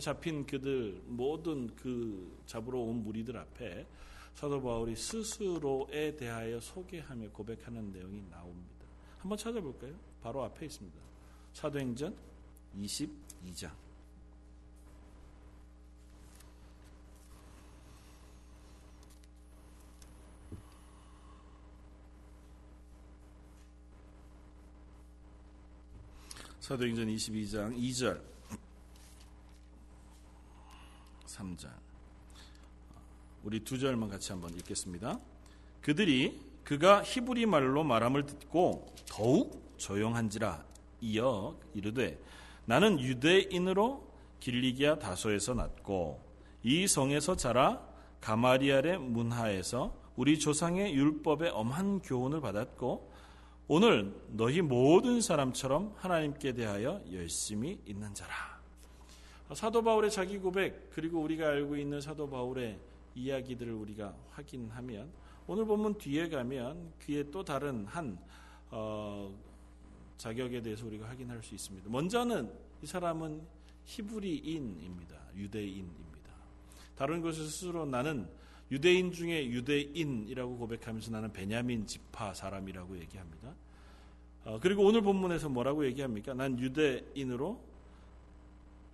잡힌 0.00 0.46
그들 0.46 1.02
모든 1.06 1.74
그 1.76 2.40
잡으러 2.46 2.78
온 2.78 3.02
무리들 3.02 3.36
앞에 3.36 3.86
사도 4.34 4.60
바울이 4.60 4.94
스스로에 4.94 6.16
대하여 6.16 6.60
소개하며 6.60 7.30
고백하는 7.30 7.90
내용이 7.92 8.22
나옵니다. 8.30 8.86
한번 9.18 9.38
찾아볼까요? 9.38 9.94
바로 10.22 10.44
앞에 10.44 10.66
있습니다. 10.66 10.98
사도행전 11.54 12.14
22장. 12.76 13.70
사도행전 26.60 27.06
22장 27.06 27.78
2절 27.78 28.35
3절 31.36 31.68
우리 33.44 33.60
두 33.60 33.78
절만 33.78 34.08
같이 34.08 34.32
한번 34.32 34.54
읽겠습니다. 34.54 35.20
그들이 35.80 36.40
그가 36.64 37.02
히브리 37.02 37.46
말로 37.46 37.84
말함을 37.84 38.26
듣고 38.26 38.92
더욱 39.06 39.74
조용한지라 39.76 40.64
이어 41.00 41.56
이르되 41.74 42.20
나는 42.64 42.98
유대인으로 42.98 44.04
길리기아 44.40 44.98
다소에서 44.98 45.54
났고 45.54 46.20
이 46.62 46.88
성에서 46.88 47.36
자라 47.36 47.80
가마리알의 48.20 48.98
문하에서 48.98 49.94
우리 50.16 50.38
조상의 50.38 50.94
율법의 50.94 51.50
엄한 51.50 52.00
교훈을 52.00 52.40
받았고 52.40 53.12
오늘 53.68 54.14
너희 54.30 54.62
모든 54.62 55.20
사람처럼 55.20 55.94
하나님께 55.96 56.54
대하여 56.54 57.02
열심히 57.12 57.80
있는 57.86 58.14
자라. 58.14 58.55
사도 59.54 59.82
바울의 59.82 60.10
자기 60.10 60.38
고백 60.38 60.90
그리고 60.90 61.20
우리가 61.20 61.48
알고 61.48 61.76
있는 61.76 62.00
사도 62.00 62.28
바울의 62.28 62.78
이야기들을 63.14 63.72
우리가 63.72 64.14
확인하면 64.30 65.10
오늘 65.46 65.64
본문 65.64 65.98
뒤에 65.98 66.28
가면 66.28 66.92
그의 66.98 67.30
또 67.30 67.44
다른 67.44 67.86
한 67.86 68.18
어, 68.70 69.32
자격에 70.16 70.60
대해서 70.60 70.86
우리가 70.86 71.08
확인할 71.08 71.42
수 71.42 71.54
있습니다. 71.54 71.88
먼저는 71.88 72.50
이 72.82 72.86
사람은 72.86 73.42
히브리인입니다. 73.84 75.16
유대인입니다. 75.36 76.32
다른 76.96 77.20
곳에서 77.22 77.44
스스로 77.44 77.86
나는 77.86 78.28
유대인 78.70 79.12
중에 79.12 79.46
유대인이라고 79.46 80.58
고백하면서 80.58 81.12
나는 81.12 81.32
베냐민 81.32 81.86
지파 81.86 82.34
사람이라고 82.34 82.98
얘기합니다. 82.98 83.54
어, 84.44 84.58
그리고 84.60 84.84
오늘 84.84 85.02
본문에서 85.02 85.48
뭐라고 85.48 85.86
얘기합니까? 85.86 86.34
난 86.34 86.58
유대인으로 86.58 87.60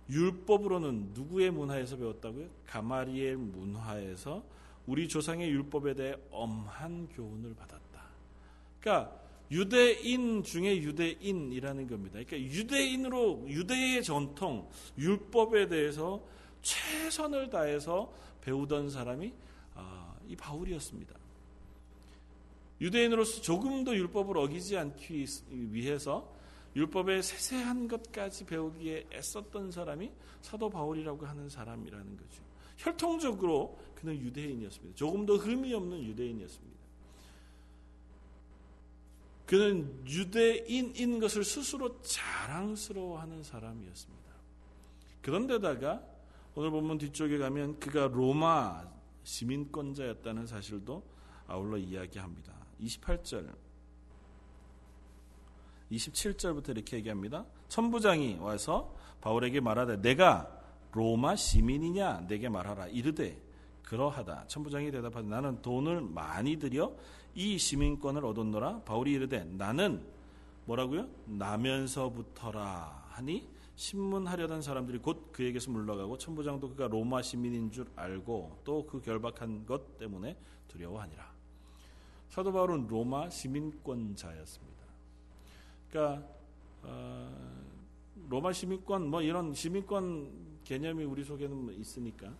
율법으로는 0.09 1.11
누구의 1.13 1.51
문화에서 1.51 1.97
배웠다고요? 1.97 2.47
가마리엘 2.65 3.37
문화에서 3.37 4.43
우리 4.85 5.07
조상의 5.07 5.49
율법에 5.49 5.93
대해 5.93 6.15
엄한 6.31 7.07
교훈을 7.09 7.53
받았다. 7.55 8.03
그러니까 8.79 9.19
유대인 9.51 10.43
중에 10.43 10.77
유대인이라는 10.77 11.87
겁니다. 11.87 12.19
그러니까 12.25 12.37
유대인으로 12.37 13.45
유대의 13.47 14.03
전통 14.03 14.69
율법에 14.97 15.67
대해서 15.67 16.21
최선을 16.61 17.49
다해서 17.49 18.11
배우던 18.41 18.89
사람이 18.89 19.31
아, 19.75 20.15
이 20.27 20.35
바울이었습니다. 20.35 21.15
유대인으로서 22.81 23.41
조금 23.41 23.83
더 23.83 23.95
율법을 23.95 24.37
어기지 24.37 24.77
않기 24.77 25.25
위해서 25.49 26.33
율법의 26.75 27.21
세세한 27.21 27.87
것까지 27.87 28.45
배우기에 28.45 29.07
애썼던 29.13 29.71
사람이 29.71 30.11
사도 30.41 30.69
바울이라고 30.69 31.25
하는 31.25 31.49
사람이라는 31.49 32.17
거죠. 32.17 32.43
혈통적으로 32.77 33.79
그는 33.95 34.19
유대인이었습니다. 34.19 34.95
조금 34.95 35.25
더 35.25 35.35
흠이 35.35 35.73
없는 35.73 36.03
유대인이었습니다. 36.03 36.73
그는 39.45 40.03
유대인인 40.07 41.19
것을 41.19 41.43
스스로 41.43 42.01
자랑스러워하는 42.01 43.43
사람이었습니다. 43.43 44.23
그런데다가 45.21 46.03
오늘 46.55 46.71
본문 46.71 46.97
뒤쪽에 46.97 47.37
가면 47.37 47.79
그가 47.79 48.07
로마 48.07 48.87
시민권자였다는 49.23 50.47
사실도 50.47 51.03
아울러 51.47 51.77
이야기합니다. 51.77 52.53
28절 52.81 53.53
27절부터 55.93 56.69
이렇게 56.69 56.97
얘기합니다. 56.97 57.45
천부장이 57.69 58.37
와서 58.39 58.95
바울에게 59.21 59.59
말하되 59.59 60.01
내가 60.01 60.49
로마 60.91 61.35
시민이냐 61.35 62.27
내게 62.27 62.49
말하라 62.49 62.87
이르되 62.87 63.41
그러하다. 63.83 64.47
천부장이 64.47 64.91
대답하되 64.91 65.27
나는 65.27 65.61
돈을 65.61 66.01
많이 66.01 66.57
들여 66.57 66.95
이 67.35 67.57
시민권을 67.57 68.25
얻었노라. 68.25 68.81
바울이 68.83 69.11
이르되 69.13 69.43
나는 69.43 70.05
뭐라고요? 70.65 71.07
나면서부터라 71.25 73.07
하니 73.09 73.47
신문하려던 73.75 74.61
사람들이 74.61 74.99
곧 74.99 75.31
그에게서 75.31 75.71
물러가고 75.71 76.17
천부장도 76.17 76.69
그가 76.69 76.87
로마 76.87 77.21
시민인 77.21 77.71
줄 77.71 77.87
알고 77.95 78.61
또 78.63 78.85
그 78.85 79.01
결박한 79.01 79.65
것 79.65 79.97
때문에 79.97 80.37
두려워하니라. 80.67 81.33
사도 82.29 82.51
바울은 82.51 82.87
로마 82.87 83.29
시민권자였습니다. 83.29 84.72
그러니까 85.93 86.27
어, 86.81 87.31
로마 88.27 88.51
시민권 88.51 89.07
뭐 89.09 89.21
이런 89.21 89.53
시민권 89.53 90.31
개념이 90.63 91.03
우리 91.03 91.23
속에는 91.23 91.79
있으니까 91.79 92.33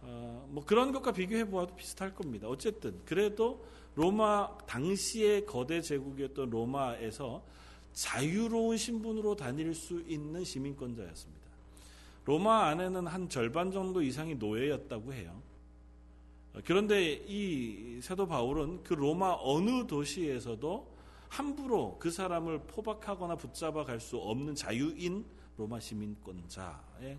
어, 0.00 0.48
뭐 0.50 0.64
그런 0.64 0.90
것과 0.90 1.12
비교해 1.12 1.44
보아도 1.44 1.76
비슷할 1.76 2.14
겁니다. 2.14 2.48
어쨌든 2.48 2.98
그래도 3.04 3.62
로마 3.96 4.56
당시의 4.66 5.44
거대 5.44 5.82
제국이었던 5.82 6.48
로마에서 6.48 7.42
자유로운 7.92 8.78
신분으로 8.78 9.36
다닐 9.36 9.74
수 9.74 10.02
있는 10.06 10.42
시민권자였습니다. 10.42 11.40
로마 12.24 12.68
안에는 12.68 13.06
한 13.06 13.28
절반 13.28 13.72
정도 13.72 14.00
이상이 14.00 14.36
노예였다고 14.36 15.12
해요. 15.12 15.42
그런데 16.64 17.12
이 17.26 18.00
사도 18.00 18.26
바울은 18.26 18.84
그 18.84 18.94
로마 18.94 19.36
어느 19.38 19.86
도시에서도 19.86 20.99
함부로 21.30 21.96
그 21.98 22.10
사람을 22.10 22.64
포박하거나 22.66 23.36
붙잡아 23.36 23.84
갈 23.84 24.00
수 24.00 24.16
없는 24.18 24.54
자유인 24.54 25.24
로마 25.56 25.78
시민권자에 25.78 27.16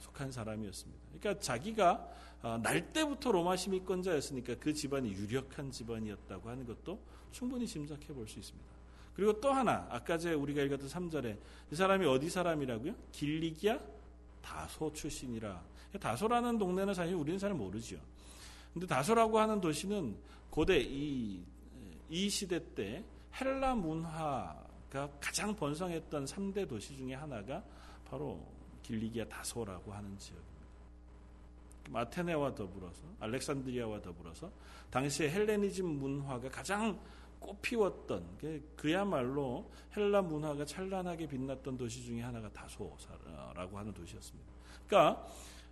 속한 0.00 0.30
사람이었습니다. 0.30 1.00
그러니까 1.18 1.40
자기가 1.42 2.08
어, 2.42 2.58
날 2.58 2.92
때부터 2.92 3.32
로마 3.32 3.56
시민권자였으니까 3.56 4.56
그 4.56 4.72
집안이 4.74 5.12
유력한 5.12 5.70
집안이었다고 5.70 6.48
하는 6.48 6.66
것도 6.66 7.00
충분히 7.30 7.66
짐작해 7.66 8.12
볼 8.12 8.26
수 8.28 8.38
있습니다. 8.38 8.68
그리고 9.14 9.40
또 9.40 9.52
하나 9.52 9.86
아까 9.90 10.18
제 10.18 10.32
우리가 10.32 10.62
읽었던 10.62 10.88
3절에 10.88 11.38
이 11.70 11.74
사람이 11.74 12.06
어디 12.06 12.28
사람이라고요? 12.28 12.94
길리기아 13.12 13.78
다소 14.42 14.92
출신이라. 14.92 15.62
다소라는 16.00 16.58
동네는 16.58 16.94
사실 16.94 17.14
우리는 17.14 17.38
잘 17.38 17.54
모르죠. 17.54 17.96
근데 18.72 18.86
다소라고 18.86 19.38
하는 19.38 19.60
도시는 19.60 20.16
고대 20.50 20.80
이, 20.80 21.44
이 22.08 22.28
시대 22.30 22.58
때 22.74 23.04
헬라 23.40 23.74
문화가 23.74 24.66
가장 25.20 25.54
번성했던 25.54 26.26
3대 26.26 26.68
도시 26.68 26.96
중에 26.96 27.14
하나가 27.14 27.62
바로 28.04 28.46
길리기아 28.82 29.24
다소라고 29.26 29.92
하는 29.92 30.18
지역입니다. 30.18 30.52
아테네와 31.94 32.54
더불어서 32.54 33.02
알렉산드리아와 33.20 34.02
더불어서 34.02 34.50
당시에 34.90 35.30
헬레니즘 35.30 35.86
문화가 35.86 36.48
가장 36.48 36.98
꽃피웠던 37.40 38.38
그야말로 38.76 39.70
헬라 39.96 40.22
문화가 40.22 40.64
찬란하게 40.64 41.26
빛났던 41.26 41.76
도시 41.76 42.02
중에 42.04 42.20
하나가 42.20 42.48
다소라고 42.50 43.78
하는 43.78 43.92
도시였습니다. 43.92 44.52
그러니까 44.86 45.26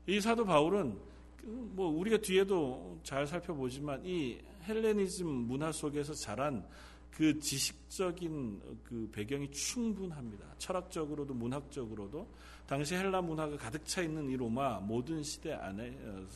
이 0.06 0.20
사도 0.20 0.44
바울은 0.44 0.98
그뭐 1.36 1.88
우리가 1.88 2.18
뒤에도 2.18 2.98
잘 3.02 3.26
살펴보지만 3.26 4.04
이 4.04 4.38
헬레니즘 4.66 5.26
문화 5.26 5.72
속에서 5.72 6.12
자란 6.14 6.66
그 7.10 7.38
지식적인 7.38 8.80
그 8.84 9.08
배경이 9.12 9.50
충분합니다. 9.50 10.46
철학적으로도 10.58 11.34
문학적으로도 11.34 12.26
당시 12.66 12.94
헬라 12.94 13.20
문화가 13.22 13.56
가득 13.56 13.84
차 13.84 14.02
있는 14.02 14.28
이 14.28 14.36
로마 14.36 14.78
모든 14.80 15.22
시대 15.22 15.52
안에 15.52 15.98
어, 16.02 16.26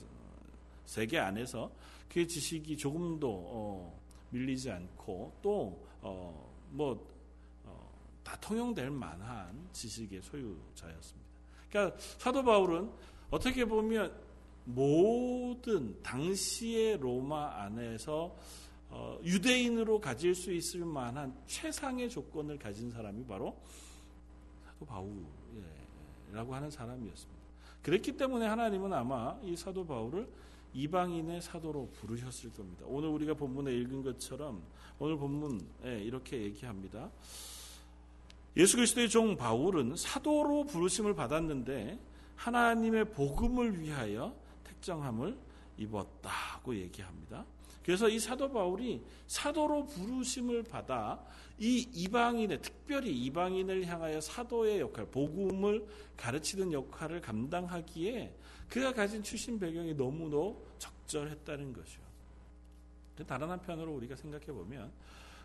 세계 0.85 1.19
안에서 1.19 1.71
그의 2.09 2.29
지식이 2.29 2.77
조금도 2.77 3.29
어, 3.31 4.01
밀리지 4.31 4.71
않고 4.71 5.33
또뭐다 5.43 5.81
어, 6.03 7.01
어 7.65 8.23
통용될 8.41 8.91
만한 8.91 9.69
지식의 9.73 10.23
소유자였습니다. 10.23 11.31
그러니까 11.71 11.97
사도 12.19 12.43
바울은 12.43 12.91
어떻게 13.31 13.65
보면 13.65 14.13
모든 14.65 16.01
당시의 16.03 16.99
로마 16.99 17.63
안에서 17.63 18.25
어, 18.25 18.41
유대인으로 19.25 20.01
가질 20.01 20.35
수 20.35 20.53
있을 20.53 20.85
만한 20.85 21.35
최상의 21.47 22.11
조건을 22.11 22.59
가진 22.59 22.91
사람이 22.91 23.25
바로 23.27 23.59
사도 24.65 24.87
바울이라고 24.87 26.55
하는 26.55 26.71
사람이었습니다. 26.71 27.43
그랬기 27.83 28.17
때문에 28.17 28.47
하나님은 28.47 28.93
아마 28.93 29.39
이 29.43 29.57
사도 29.57 29.87
바울을 29.87 30.29
이방인의 30.73 31.41
사도로 31.43 31.91
부르셨을 31.93 32.53
겁니다. 32.53 32.85
오늘 32.89 33.09
우리가 33.11 33.35
본문에 33.35 33.73
읽은 33.73 34.03
것처럼 34.03 34.63
오늘 34.99 35.17
본문에 35.17 36.03
이렇게 36.03 36.43
얘기합니다. 36.43 37.11
예수 38.57 38.77
그리스도의 38.77 39.09
종 39.09 39.37
바울은 39.37 39.97
사도로 39.97 40.65
부르심을 40.67 41.15
받았는데 41.15 41.99
하나님의 42.37 43.13
복음을 43.13 43.81
위하여 43.81 44.35
택정함을 44.65 45.37
입었다고 45.77 46.77
얘기합니다. 46.77 47.45
그래서 47.85 48.09
이 48.09 48.19
사도 48.19 48.51
바울이 48.51 49.05
사도로 49.27 49.85
부르심을 49.87 50.63
받아 50.63 51.23
이 51.59 51.87
이방인의 51.93 52.63
특별히 52.63 53.13
이방인을 53.27 53.85
향하여 53.85 54.21
사도의 54.21 54.81
역할, 54.81 55.05
복음을 55.07 55.87
가르치는 56.17 56.73
역할을 56.73 57.21
감당하기에 57.21 58.35
그가 58.71 58.93
가진 58.93 59.23
출신 59.23 59.59
배경이 59.59 59.93
너무도 59.95 60.67
적절했다는 60.79 61.75
것이요. 61.75 62.03
다른 63.27 63.51
한편으로 63.51 63.93
우리가 63.93 64.17
생각해 64.17 64.47
보면 64.47 64.91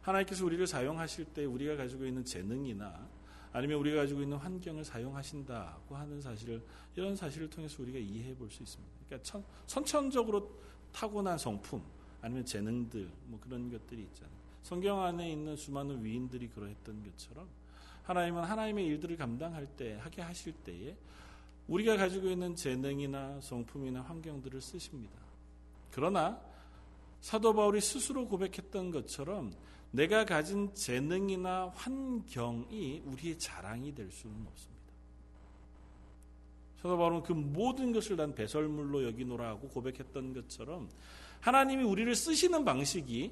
하나님께서 0.01 0.45
우리를 0.45 0.65
사용하실 0.65 1.25
때 1.25 1.43
우리가 1.43 1.75
가지고 1.75 2.05
있는 2.05 2.23
재능이나 2.23 3.07
아니면 3.51 3.79
우리가 3.79 4.01
가지고 4.01 4.21
있는 4.21 4.37
환경을 4.37 4.85
사용하신다고 4.85 5.95
하는 5.95 6.21
사실을 6.21 6.63
이런 6.95 7.15
사실을 7.15 7.49
통해서 7.49 7.83
우리가 7.83 7.99
이해해 7.99 8.33
볼 8.33 8.49
수 8.49 8.63
있습니다. 8.63 8.93
그러니까 9.05 9.23
천, 9.27 9.43
선천적으로 9.67 10.49
타고난 10.93 11.37
성품 11.37 11.83
아니면 12.21 12.45
재능들 12.45 13.09
뭐 13.27 13.39
그런 13.39 13.71
것들이 13.71 14.01
있잖아요. 14.03 14.35
성경 14.63 15.01
안에 15.01 15.31
있는 15.31 15.55
수많은 15.55 16.03
위인들이 16.03 16.49
그러했던 16.49 17.03
것처럼 17.03 17.47
하나님은 18.03 18.43
하나님의 18.43 18.85
일들을 18.87 19.17
감당할 19.17 19.67
때 19.67 19.97
하게 20.01 20.21
하실 20.21 20.53
때에 20.53 20.95
우리가 21.67 21.97
가지고 21.97 22.29
있는 22.29 22.55
재능이나 22.55 23.39
성품이나 23.41 24.01
환경들을 24.01 24.59
쓰십니다. 24.59 25.15
그러나 25.91 26.41
사도 27.21 27.53
바울이 27.53 27.81
스스로 27.81 28.27
고백했던 28.27 28.91
것처럼 28.91 29.51
내가 29.91 30.25
가진 30.25 30.73
재능이나 30.73 31.71
환경이 31.75 33.03
우리의 33.05 33.37
자랑이 33.37 33.93
될 33.93 34.11
수는 34.11 34.35
없습니다. 34.47 34.79
사도 36.81 36.97
바울은 36.97 37.23
그 37.23 37.33
모든 37.33 37.91
것을 37.91 38.15
난 38.15 38.33
배설물로 38.33 39.03
여기노라 39.03 39.55
고 39.55 39.67
고백했던 39.69 40.33
것처럼 40.33 40.89
하나님이 41.41 41.83
우리를 41.83 42.13
쓰시는 42.15 42.65
방식이 42.65 43.31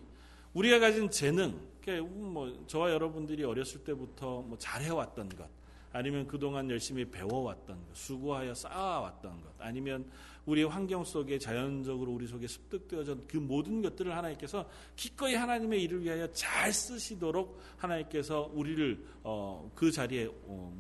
우리가 0.53 0.79
가진 0.79 1.09
재능, 1.09 1.59
그러니까 1.81 2.09
뭐 2.13 2.65
저와 2.67 2.91
여러분들이 2.91 3.43
어렸을 3.43 3.83
때부터 3.83 4.41
뭐 4.41 4.57
잘해왔던 4.57 5.29
것, 5.29 5.49
아니면 5.91 6.27
그동안 6.27 6.69
열심히 6.69 7.05
배워왔던 7.05 7.85
것, 7.85 7.95
수고하여 7.95 8.53
쌓아왔던 8.53 9.41
것, 9.41 9.53
아니면 9.59 10.09
우리 10.45 10.63
환경 10.63 11.03
속에 11.03 11.37
자연적으로 11.37 12.13
우리 12.13 12.25
속에 12.25 12.47
습득되어진 12.47 13.25
그 13.27 13.35
모든 13.35 13.81
것들을 13.81 14.15
하나님께서 14.15 14.67
기꺼이 14.95 15.35
하나님의 15.35 15.83
일을 15.83 16.03
위하여 16.03 16.31
잘 16.31 16.71
쓰시도록 16.71 17.59
하나님께서 17.75 18.49
우리를 18.53 19.05
어, 19.23 19.69
그 19.75 19.91
자리에 19.91 20.29
어, 20.45 20.73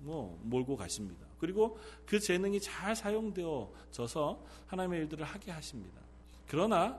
뭐 0.00 0.38
몰고 0.44 0.76
가십니다. 0.76 1.26
그리고 1.38 1.78
그 2.04 2.20
재능이 2.20 2.60
잘 2.60 2.94
사용되어져서 2.94 4.44
하나님의 4.66 5.00
일들을 5.00 5.24
하게 5.24 5.52
하십니다. 5.52 6.07
그러나 6.48 6.98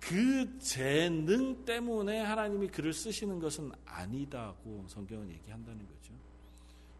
그 0.00 0.58
재능 0.58 1.64
때문에 1.64 2.20
하나님이 2.20 2.68
글을 2.68 2.92
쓰시는 2.92 3.38
것은 3.38 3.72
아니다고 3.84 4.84
성경은 4.88 5.30
얘기한다는 5.30 5.78
거죠. 5.78 6.14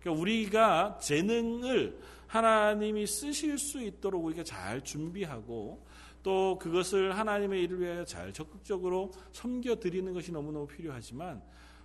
그러니까 0.01 0.21
우리가 0.21 0.99
재능을 0.99 1.99
하나님이 2.27 3.07
쓰실 3.07 3.59
수 3.59 3.83
있도록 3.83 4.25
우리가 4.25 4.43
잘 4.43 4.83
준비하고 4.83 5.85
또 6.23 6.59
그것을 6.59 7.17
하나님의 7.17 7.63
일을 7.65 7.81
위하여 7.81 8.05
잘 8.05 8.33
적극적으로 8.33 9.13
섬겨 9.33 9.77
드리는 9.77 10.13
것이 10.15 10.33
너무너무 10.33 10.67
필요하지만 10.67 11.43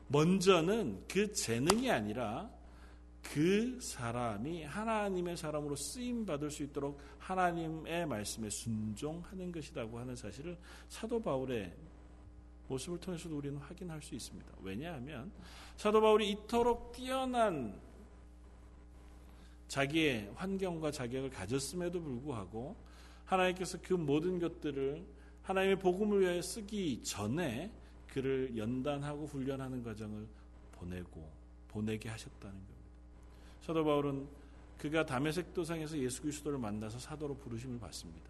먼저는 0.08 1.04
그 1.08 1.32
재능이 1.34 1.91
아니라 1.91 2.50
그 3.22 3.80
사람이 3.82 4.64
하나님의 4.64 5.38
사람으로 5.38 5.76
쓰임 5.76 6.26
받을 6.26 6.50
수 6.50 6.64
있도록 6.64 7.00
하나님의 7.20 8.06
말씀에 8.06 8.50
순종하는 8.50 9.52
것이라고 9.52 10.00
하는 10.00 10.16
사실을 10.16 10.58
사도 10.88 11.22
바울의 11.22 11.74
모습을 12.68 13.00
통해서도 13.00 13.38
우리는 13.38 13.58
확인할 13.58 14.02
수 14.02 14.16
있습니다. 14.16 14.52
왜냐하면 14.62 15.32
사도 15.76 16.02
바울이 16.02 16.32
이토록 16.32 16.92
뛰어난 16.94 17.80
자기의 19.68 20.32
환경과 20.36 20.92
자격을 20.92 21.30
가졌음에도 21.30 22.02
불구하고 22.02 22.76
하나님께서 23.26 23.78
그 23.82 23.94
모든 23.94 24.40
것들을 24.40 25.06
하나님의 25.44 25.80
복음을 25.80 26.22
위하여 26.22 26.42
쓰기 26.42 27.04
전에 27.04 27.72
그를 28.08 28.58
연단하고 28.58 29.28
훈련하는 29.28 29.84
과정을 29.84 30.28
보내고 30.72 31.30
보내게 31.68 32.10
하셨다는 32.10 32.56
겁니다. 32.56 32.79
사도 33.70 33.86
바울은 33.86 34.28
그가 34.80 35.06
담에색 35.06 35.54
도상에서 35.54 35.96
예수 36.00 36.24
그리스도를 36.24 36.58
만나서 36.58 36.98
사도로 36.98 37.38
부르심을 37.38 37.78
받습니다. 37.78 38.28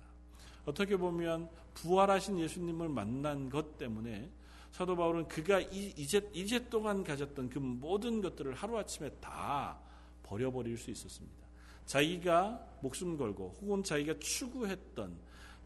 어떻게 0.66 0.98
보면 0.98 1.50
부활하신 1.76 2.42
예수님을 2.42 2.90
만난 2.90 3.50
것 3.50 3.78
때문에 3.78 4.30
사도 4.74 4.98
바울은 4.98 5.30
그가 5.30 5.62
이제 5.62 6.30
이제 6.34 6.68
동안 6.68 7.06
가졌던 7.06 7.52
그 7.52 7.58
모든 7.58 8.22
것들을 8.22 8.54
하루 8.54 8.78
아침에 8.78 9.12
다 9.22 9.80
버려버릴 10.24 10.78
수 10.78 10.92
있었습니다. 10.92 11.38
자기가 11.86 12.60
목숨 12.82 13.16
걸고 13.16 13.60
혹은 13.62 13.82
자기가 13.82 14.20
추구했던 14.20 15.16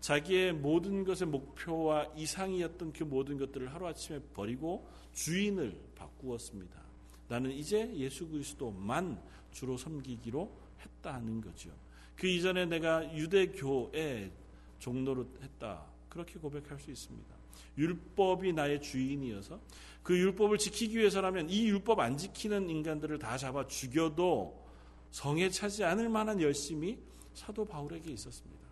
자기의 0.02 0.54
모든 0.54 1.04
것의 1.04 1.26
목표와 1.32 2.12
이상이었던 2.16 2.94
그 2.94 3.06
모든 3.06 3.40
것들을 3.40 3.74
하루아침에 3.74 4.20
버리고 4.36 4.88
주인을 5.14 5.76
바꾸었습니다. 5.96 6.93
나는 7.28 7.52
이제 7.52 7.92
예수 7.96 8.28
그리스도만 8.28 9.22
주로 9.52 9.78
섬기기로 9.78 10.52
했다는 10.82 11.42
거죠. 11.42 11.70
그 12.16 12.28
이전에 12.28 12.66
내가 12.66 13.16
유대교의 13.16 14.32
종로를 14.80 15.26
했다. 15.42 15.86
그렇게 16.10 16.40
고백할 16.40 16.80
수 16.80 16.92
있습니다. 16.92 17.36
율법이 17.78 18.54
나의 18.54 18.82
주인이어서 18.82 19.60
그 20.04 20.18
율법을 20.18 20.58
지키기 20.58 20.98
위해서라면 20.98 21.50
이 21.50 21.68
율법 21.68 22.00
안 22.00 22.18
지키는 22.18 22.70
인간들을 22.70 23.18
다 23.20 23.38
잡아 23.38 23.66
죽여도 23.66 24.62
성에 25.12 25.50
차지 25.50 25.84
않을 25.84 26.10
만한 26.10 26.42
열심이 26.42 26.98
사도 27.34 27.66
바울에게 27.66 28.12
있었습니다. 28.12 28.64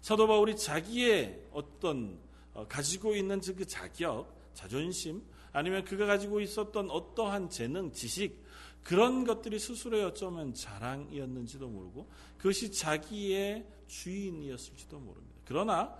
사도 0.00 0.26
바울이 0.26 0.56
자기의 0.56 1.48
어떤 1.52 2.18
어, 2.54 2.66
가지고 2.66 3.14
있는 3.14 3.40
그 3.40 3.64
자격, 3.66 4.34
자존심, 4.54 5.22
아니면 5.58 5.84
그가 5.84 6.06
가지고 6.06 6.40
있었던 6.40 6.90
어떠한 6.90 7.50
재능, 7.50 7.92
지식, 7.92 8.44
그런 8.84 9.24
것들이 9.24 9.58
스스로의 9.58 10.04
어쩌면 10.04 10.54
자랑이었는지도 10.54 11.68
모르고 11.68 12.08
그것이 12.38 12.72
자기의 12.72 13.66
주인이었을지도 13.88 14.98
모릅니다. 14.98 15.40
그러나 15.44 15.94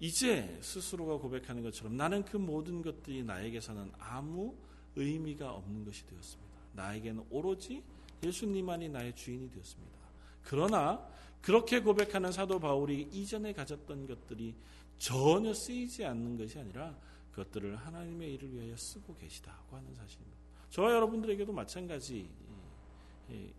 이제 0.00 0.58
스스로가 0.62 1.18
고백하는 1.18 1.62
것처럼 1.62 1.96
나는 1.96 2.24
그 2.24 2.36
모든 2.36 2.82
것들이 2.82 3.22
나에게서는 3.22 3.92
아무 3.98 4.56
의미가 4.96 5.52
없는 5.52 5.84
것이 5.84 6.04
되었습니다. 6.06 6.52
나에게는 6.72 7.24
오로지 7.30 7.82
예수님만이 8.24 8.88
나의 8.88 9.14
주인이 9.14 9.50
되었습니다. 9.50 9.98
그러나 10.42 11.06
그렇게 11.40 11.80
고백하는 11.80 12.32
사도 12.32 12.58
바울이 12.58 13.08
이전에 13.12 13.52
가졌던 13.52 14.06
것들이 14.06 14.54
전혀 14.98 15.52
쓰이지 15.52 16.04
않는 16.04 16.36
것이 16.38 16.58
아니라 16.58 16.96
그것들을 17.32 17.76
하나님의 17.76 18.34
일을 18.34 18.54
위하여 18.54 18.76
쓰고 18.76 19.14
계시다고 19.16 19.76
하는 19.76 19.94
사실입니다. 19.94 20.38
저와 20.70 20.92
여러분들에게도 20.92 21.52
마찬가지 21.52 22.28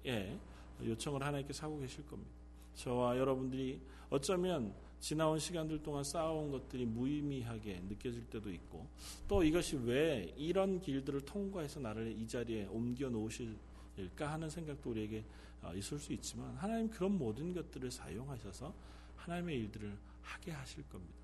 예, 0.05 0.37
요청을 0.83 1.21
하나님께서 1.23 1.65
하고 1.65 1.79
계실 1.79 2.05
겁니다. 2.05 2.31
저와 2.75 3.17
여러분들이 3.17 3.79
어쩌면 4.09 4.73
지나온 4.99 5.37
시간들 5.37 5.83
동안 5.83 6.03
쌓아온 6.03 6.51
것들이 6.51 6.85
무의미하게 6.85 7.81
느껴질 7.89 8.25
때도 8.29 8.51
있고 8.51 8.87
또 9.27 9.43
이것이 9.43 9.77
왜 9.83 10.33
이런 10.37 10.79
길들을 10.79 11.21
통과해서 11.21 11.79
나를 11.79 12.11
이 12.11 12.27
자리에 12.27 12.65
옮겨 12.67 13.09
놓으실까 13.09 14.31
하는 14.31 14.49
생각도 14.49 14.91
우리에게 14.91 15.25
어, 15.61 15.73
있을 15.75 15.99
수 15.99 16.13
있지만 16.13 16.55
하나님 16.55 16.89
그런 16.89 17.17
모든 17.17 17.53
것들을 17.53 17.89
사용하셔서 17.91 18.73
하나님의 19.15 19.59
일들을 19.59 19.97
하게 20.21 20.51
하실 20.51 20.83
겁니다. 20.89 21.22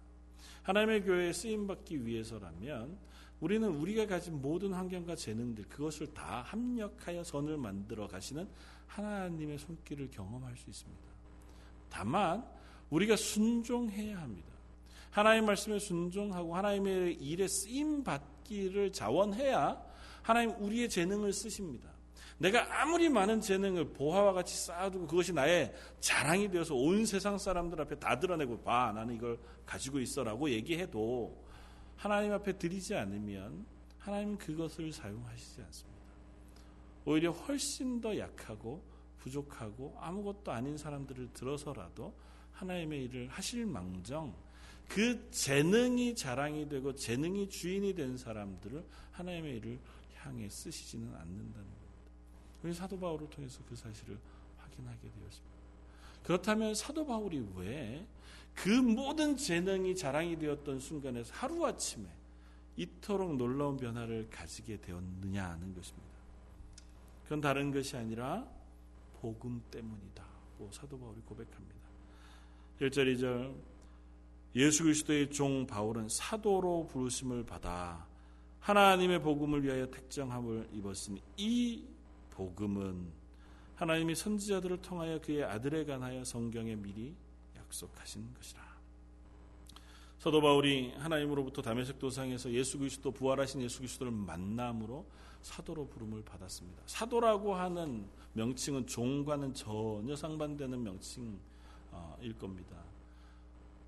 하나님의 0.64 1.04
교회에 1.04 1.34
쓰임 1.34 1.68
받기 1.68 2.06
위해서라면 2.06 2.98
우리는 3.40 3.68
우리가 3.68 4.06
가진 4.06 4.42
모든 4.42 4.74
환경과 4.74 5.16
재능들 5.16 5.66
그것을 5.70 6.14
다 6.14 6.42
합력하여 6.42 7.24
선을 7.24 7.58
만들어 7.58 8.08
가시는 8.08 8.48
하나님의 8.88 9.58
손길을 9.60 10.10
경험할 10.12 10.58
수 10.58 10.70
있습니다. 10.70 11.04
다만 11.90 12.46
우리가 12.90 13.16
순종해야 13.16 14.22
합니다. 14.22 14.50
하나님 15.12 15.46
말씀에 15.46 15.80
순종하고 15.80 16.56
하나님의 16.56 17.16
일에 17.16 17.48
쓰임 17.48 18.04
받기를 18.04 18.92
자원해야 18.92 19.82
하나님 20.22 20.52
우리의 20.60 20.90
재능을 20.90 21.34
쓰십니다. 21.34 21.90
내가 22.40 22.82
아무리 22.82 23.10
많은 23.10 23.42
재능을 23.42 23.94
보화와 23.94 24.32
같이 24.32 24.56
쌓아두고 24.66 25.08
그것이 25.08 25.34
나의 25.34 25.74
자랑이 26.00 26.50
되어서 26.50 26.74
온 26.74 27.06
세상 27.06 27.38
사람들 27.38 27.80
앞에 27.82 28.00
다 28.00 28.18
드러내고 28.18 28.62
봐 28.62 28.94
나는 28.94 29.16
이걸 29.16 29.38
가지고 29.66 30.00
있어라고 30.00 30.50
얘기해도 30.50 31.38
하나님 31.98 32.32
앞에 32.32 32.58
드리지 32.58 32.96
않으면 32.96 33.66
하나님 33.98 34.38
그것을 34.38 34.92
사용하시지 34.94 35.62
않습니다. 35.62 36.00
오히려 37.04 37.32
훨씬 37.32 38.00
더 38.00 38.18
약하고 38.18 38.82
부족하고 39.18 39.98
아무것도 40.00 40.52
아닌 40.52 40.78
사람들을 40.78 41.34
들어서라도 41.34 42.14
하나님의 42.54 43.04
일을 43.06 43.28
하실 43.28 43.66
망정 43.66 44.34
그 44.88 45.30
재능이 45.30 46.16
자랑이 46.16 46.70
되고 46.70 46.96
재능이 46.96 47.50
주인이 47.50 47.94
된 47.94 48.18
사람들을 48.18 48.84
하나님의 49.12 49.58
일을 49.58 49.80
향해 50.16 50.50
쓰시지는 50.50 51.14
않는다는. 51.14 51.79
우리 52.64 52.74
사도 52.74 53.00
바울을 53.00 53.30
통해서 53.30 53.62
그 53.68 53.76
사실을 53.76 54.18
확인하게 54.58 55.00
되었습니다. 55.00 55.60
그렇다면 56.24 56.76
사도 56.76 57.06
바울이 57.06 57.48
왜 57.56 58.06
그 58.62 58.68
모든 58.70 59.38
재능이 59.38 59.96
자랑이 59.96 60.38
되었던 60.38 60.80
순간에서 60.80 61.34
하루아침에 61.34 62.06
이토록 62.76 63.38
놀라운 63.38 63.78
변화를 63.78 64.30
가지게 64.30 64.82
되었느냐 64.82 65.52
하는 65.52 65.74
것입니다. 65.74 66.10
그건 67.24 67.40
다른 67.40 67.72
것이 67.72 67.96
아니라 67.96 68.46
복음 69.22 69.62
때문이다고 69.72 70.70
사도 70.72 71.00
바울이 71.00 71.22
고백합니다. 71.22 71.80
1절 72.82 73.16
2절 73.16 73.56
예수 74.56 74.84
그리스도의 74.84 75.30
종 75.30 75.66
바울은 75.66 76.10
사도로 76.10 76.88
부르심을 76.88 77.46
받아 77.46 78.06
하나님의 78.60 79.22
복음을 79.22 79.64
위하여 79.64 79.90
택정함을 79.90 80.70
입었으니 80.74 81.22
이 81.38 81.86
복음은 82.40 83.12
하나님이 83.76 84.16
선지자들을 84.16 84.82
통하여 84.82 85.20
그의 85.20 85.44
아들에 85.44 85.84
관하여 85.84 86.24
성경에 86.24 86.74
미리 86.74 87.14
약속하신 87.58 88.34
것이라. 88.34 88.70
사도 90.20 90.42
바울이 90.42 90.94
하나님으로부터 90.98 91.62
다메섹 91.62 92.00
도상에서 92.00 92.52
예수 92.52 92.80
그리스도 92.80 93.12
부활하신 93.12 93.62
예수 93.62 93.80
그리스도를 93.80 94.12
만남으로 94.12 95.06
사도로 95.42 95.88
부름을 95.88 96.24
받았습니다. 96.24 96.82
사도라고 96.86 97.56
하는 97.56 98.08
명칭은 98.34 98.88
종과는 98.88 99.54
전혀 99.54 100.16
상반되는 100.16 100.82
명칭일 100.82 101.40
겁니다. 102.40 102.78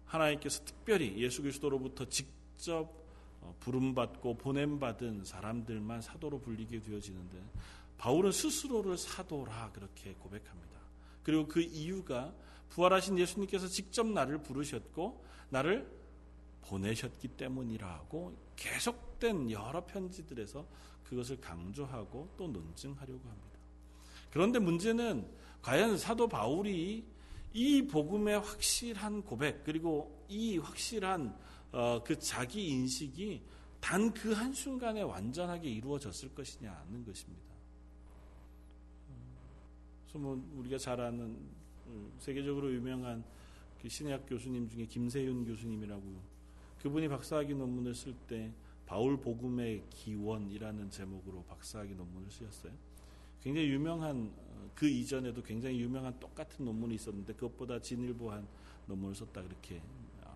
하나님께서 0.05 0.63
특별히 0.65 1.17
예수 1.17 1.41
그리스도로부터 1.41 2.07
직접 2.07 3.01
어, 3.41 3.55
부름받고 3.59 4.35
보냄받은 4.37 5.23
사람들만 5.23 6.01
사도로 6.01 6.39
불리게 6.39 6.81
되어지는데 6.81 7.41
바울은 8.01 8.31
스스로를 8.31 8.97
사도라 8.97 9.71
그렇게 9.73 10.15
고백합니다. 10.15 10.79
그리고 11.21 11.47
그 11.47 11.61
이유가 11.61 12.33
부활하신 12.69 13.19
예수님께서 13.19 13.67
직접 13.67 14.07
나를 14.07 14.41
부르셨고 14.41 15.23
나를 15.49 15.87
보내셨기 16.61 17.27
때문이라고 17.27 18.35
계속된 18.55 19.51
여러 19.51 19.85
편지들에서 19.85 20.65
그것을 21.03 21.39
강조하고 21.41 22.33
또 22.37 22.47
논증하려고 22.47 23.29
합니다. 23.29 23.59
그런데 24.31 24.57
문제는 24.57 25.27
과연 25.61 25.99
사도 25.99 26.27
바울이 26.27 27.05
이 27.53 27.81
복음의 27.83 28.39
확실한 28.39 29.21
고백 29.21 29.63
그리고 29.63 30.25
이 30.27 30.57
확실한 30.57 31.37
어, 31.71 32.01
그 32.03 32.17
자기 32.17 32.67
인식이 32.69 33.43
단 33.79 34.11
그 34.11 34.31
한순간에 34.31 35.03
완전하게 35.03 35.69
이루어졌을 35.69 36.33
것이냐는 36.33 37.05
것입니다. 37.05 37.50
그래서 40.11 40.19
뭐 40.19 40.45
우리가 40.57 40.77
잘 40.77 40.99
아는 40.99 41.37
음, 41.87 42.11
세계적으로 42.19 42.73
유명한 42.73 43.23
그 43.81 43.87
신의학 43.87 44.25
교수님 44.27 44.67
중에 44.67 44.85
김세윤 44.85 45.45
교수님이라고 45.45 46.03
그분이 46.81 47.07
박사학위 47.07 47.53
논문을 47.53 47.95
쓸 47.95 48.13
때 48.27 48.51
바울 48.85 49.15
복음의 49.15 49.83
기원이라는 49.89 50.89
제목으로 50.89 51.43
박사학위 51.43 51.95
논문을 51.95 52.29
쓰셨어요. 52.29 52.73
굉장히 53.41 53.69
유명한 53.69 54.33
그 54.75 54.85
이전에도 54.85 55.41
굉장히 55.43 55.79
유명한 55.79 56.19
똑같은 56.19 56.65
논문이 56.65 56.95
있었는데 56.95 57.33
그것보다 57.33 57.79
진일보한 57.79 58.45
논문을 58.87 59.15
썼다 59.15 59.41
그렇게 59.43 59.81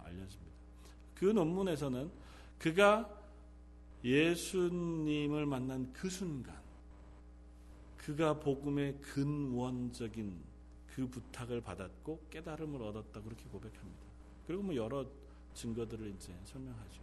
알려집니다. 0.06 0.54
그 1.16 1.26
논문에서는 1.26 2.10
그가 2.60 3.10
예수님을 4.06 5.46
만난 5.46 5.92
그 5.92 6.10
순간 6.10 6.65
그가 8.06 8.40
복음의 8.40 9.00
근원적인 9.02 10.40
그 10.86 11.08
부탁을 11.08 11.60
받았고 11.62 12.28
깨달음을 12.30 12.80
얻었다 12.84 13.20
그렇게 13.20 13.46
고백합니다. 13.46 14.04
그리고 14.46 14.62
뭐 14.62 14.76
여러 14.76 15.04
증거들을 15.56 16.14
이제 16.16 16.32
설명하죠. 16.44 17.02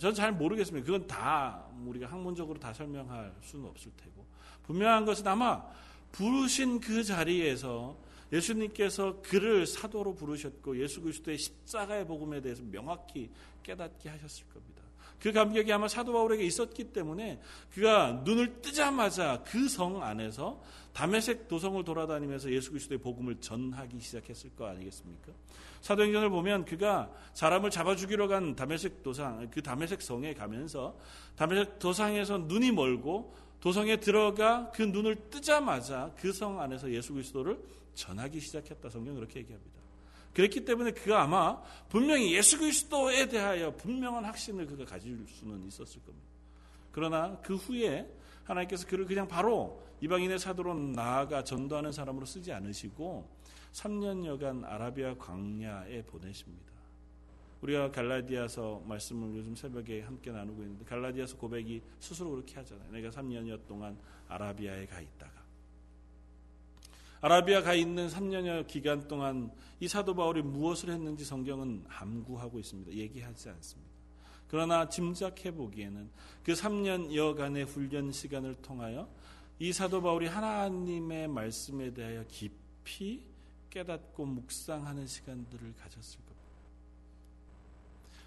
저는 0.00 0.12
잘 0.12 0.32
모르겠습니다. 0.32 0.84
그건 0.84 1.06
다 1.06 1.64
우리가 1.86 2.08
학문적으로 2.08 2.58
다 2.58 2.72
설명할 2.72 3.32
수는 3.42 3.66
없을 3.66 3.92
테고 3.96 4.26
분명한 4.64 5.04
것은 5.04 5.24
아마 5.28 5.64
부르신 6.10 6.80
그 6.80 7.04
자리에서 7.04 7.96
예수님께서 8.32 9.22
그를 9.22 9.64
사도로 9.64 10.16
부르셨고 10.16 10.80
예수 10.82 11.00
그리스도의 11.00 11.38
십자가의 11.38 12.04
복음에 12.08 12.40
대해서 12.40 12.60
명확히 12.64 13.30
깨닫게 13.62 14.08
하셨을 14.08 14.46
겁니다. 14.48 14.73
그 15.24 15.32
감격이 15.32 15.72
아마 15.72 15.88
사도 15.88 16.12
바울에게 16.12 16.44
있었기 16.44 16.92
때문에 16.92 17.40
그가 17.72 18.20
눈을 18.26 18.60
뜨자마자 18.60 19.42
그 19.42 19.70
성 19.70 20.02
안에서 20.02 20.62
담에색 20.92 21.48
도성을 21.48 21.82
돌아다니면서 21.82 22.50
예수 22.52 22.68
그리스도의 22.72 22.98
복음을 22.98 23.36
전하기 23.40 23.98
시작했을 24.00 24.50
거 24.50 24.66
아니겠습니까? 24.66 25.32
사도행전을 25.80 26.28
보면 26.28 26.66
그가 26.66 27.10
사람을 27.32 27.70
잡아 27.70 27.96
죽이러 27.96 28.28
간 28.28 28.54
담에색 28.54 29.02
도상, 29.02 29.48
그 29.50 29.62
담에색 29.62 30.02
성에 30.02 30.34
가면서 30.34 30.94
담에색 31.36 31.78
도상에서 31.78 32.36
눈이 32.36 32.72
멀고 32.72 33.34
도성에 33.60 33.96
들어가 34.00 34.70
그 34.72 34.82
눈을 34.82 35.30
뜨자마자 35.30 36.12
그 36.20 36.34
성 36.34 36.60
안에서 36.60 36.90
예수 36.90 37.14
그리스도를 37.14 37.58
전하기 37.94 38.40
시작했다. 38.40 38.90
성경 38.90 39.14
그렇게 39.14 39.40
얘기합니다. 39.40 39.83
그랬기 40.34 40.64
때문에 40.64 40.90
그가 40.90 41.22
아마 41.22 41.62
분명히 41.88 42.34
예수 42.34 42.58
그리스도에 42.58 43.28
대하여 43.28 43.74
분명한 43.76 44.24
확신을 44.24 44.66
그가 44.66 44.84
가질 44.84 45.24
수는 45.28 45.64
있었을 45.66 46.02
겁니다. 46.02 46.28
그러나 46.90 47.38
그 47.42 47.54
후에 47.54 48.08
하나님께서 48.44 48.86
그를 48.86 49.06
그냥 49.06 49.26
바로 49.26 49.82
이방인의 50.00 50.38
사도로 50.38 50.74
나아가 50.74 51.42
전도하는 51.42 51.92
사람으로 51.92 52.26
쓰지 52.26 52.52
않으시고 52.52 53.28
3년여간 53.72 54.64
아라비아 54.64 55.14
광야에 55.14 56.02
보내십니다. 56.02 56.72
우리가 57.62 57.90
갈라디아서 57.90 58.82
말씀을 58.86 59.38
요즘 59.38 59.56
새벽에 59.56 60.02
함께 60.02 60.30
나누고 60.30 60.62
있는데 60.62 60.84
갈라디아서 60.84 61.36
고백이 61.38 61.80
스스로 61.98 62.30
그렇게 62.30 62.56
하잖아요. 62.56 62.90
내가 62.92 63.08
3년여 63.08 63.66
동안 63.66 63.96
아라비아에 64.28 64.86
가 64.86 65.00
있다가 65.00 65.43
아라비아 67.24 67.62
가 67.62 67.72
있는 67.72 68.06
3년여 68.08 68.66
기간 68.66 69.08
동안 69.08 69.50
이 69.80 69.88
사도 69.88 70.14
바울이 70.14 70.42
무엇을 70.42 70.90
했는지 70.90 71.24
성경은 71.24 71.86
암구하고 71.88 72.58
있습니다. 72.58 72.92
얘기하지 72.92 73.48
않습니다. 73.48 73.90
그러나 74.46 74.86
짐작해 74.90 75.50
보기에는 75.50 76.10
그 76.42 76.52
3년여간의 76.52 77.64
훈련 77.64 78.12
시간을 78.12 78.56
통하여 78.56 79.08
이 79.58 79.72
사도 79.72 80.02
바울이 80.02 80.26
하나님의 80.26 81.28
말씀에 81.28 81.94
대하여 81.94 82.26
깊이 82.28 83.24
깨닫고 83.70 84.26
묵상하는 84.26 85.06
시간들을 85.06 85.76
가졌을 85.80 86.18
겁니다. 86.18 86.44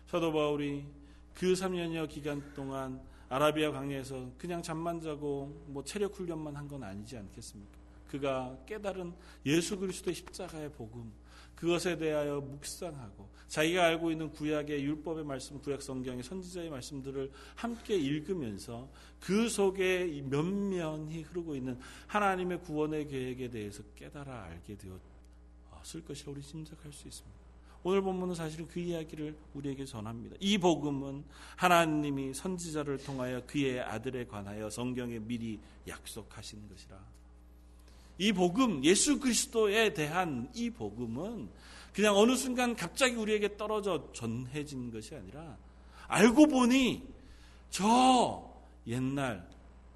사도 0.08 0.34
바울이 0.34 0.84
그 1.36 1.54
3년여 1.54 2.10
기간 2.10 2.42
동안 2.56 3.00
아라비아 3.30 3.72
광야에서 3.72 4.32
그냥 4.40 4.64
잠만 4.64 5.00
자고 5.00 5.56
뭐 5.68 5.84
체력 5.84 6.16
훈련만 6.16 6.56
한 6.56 6.68
건 6.68 6.82
아니지 6.82 7.16
않겠습니까? 7.16 7.77
그가 8.08 8.58
깨달은 8.65 9.13
예수 9.46 9.78
그리스도의 9.78 10.15
십자가의 10.15 10.72
복음 10.72 11.12
그것에 11.56 11.98
대하여 11.98 12.39
묵상하고 12.39 13.28
자기가 13.48 13.86
알고 13.86 14.12
있는 14.12 14.30
구약의 14.30 14.84
율법의 14.84 15.26
말씀, 15.26 15.60
구약 15.60 15.82
성경의 15.82 16.22
선지자의 16.22 16.70
말씀들을 16.70 17.32
함께 17.56 17.96
읽으면서 17.96 18.89
그 19.20 19.50
속에 19.50 20.22
면면히 20.30 21.24
흐르고 21.24 21.56
있는 21.56 21.80
하나님의 22.08 22.62
구원의 22.62 23.08
계획에 23.08 23.50
대해서 23.50 23.82
깨달아 23.96 24.43
알게 24.43 24.78
되었을 24.78 26.06
것이라 26.06 26.32
우리 26.32 26.41
짐작할 26.41 26.93
수 26.93 27.08
있습니다. 27.08 27.38
오늘 27.84 28.02
본문은 28.02 28.36
사실은 28.36 28.67
그 28.67 28.80
이야기를 28.80 29.36
우리에게 29.54 29.86
전합니다. 29.86 30.36
이 30.39 30.58
복음은 30.58 31.24
하나님이 31.56 32.34
선지자를 32.34 32.98
통하여 32.98 33.41
그의 33.46 33.80
아들에 33.80 34.26
관하여 34.26 34.70
성경에 34.70 35.20
미리 35.20 35.60
약속하신 35.88 36.67
것이라. 36.67 37.00
이 38.17 38.34
복음, 38.34 38.84
예수 38.84 39.19
그리스도에 39.19 39.93
대한 39.93 40.49
이 40.56 40.69
복음은 40.69 41.49
그냥 41.93 42.15
어느 42.15 42.36
순간 42.36 42.75
갑자기 42.75 43.15
우리에게 43.15 43.58
떨어져 43.58 44.12
전해진 44.13 44.91
것이 44.91 45.15
아니라 45.15 45.58
알고 46.08 46.47
보니 46.47 47.03
저 47.69 48.53
옛날 48.88 49.47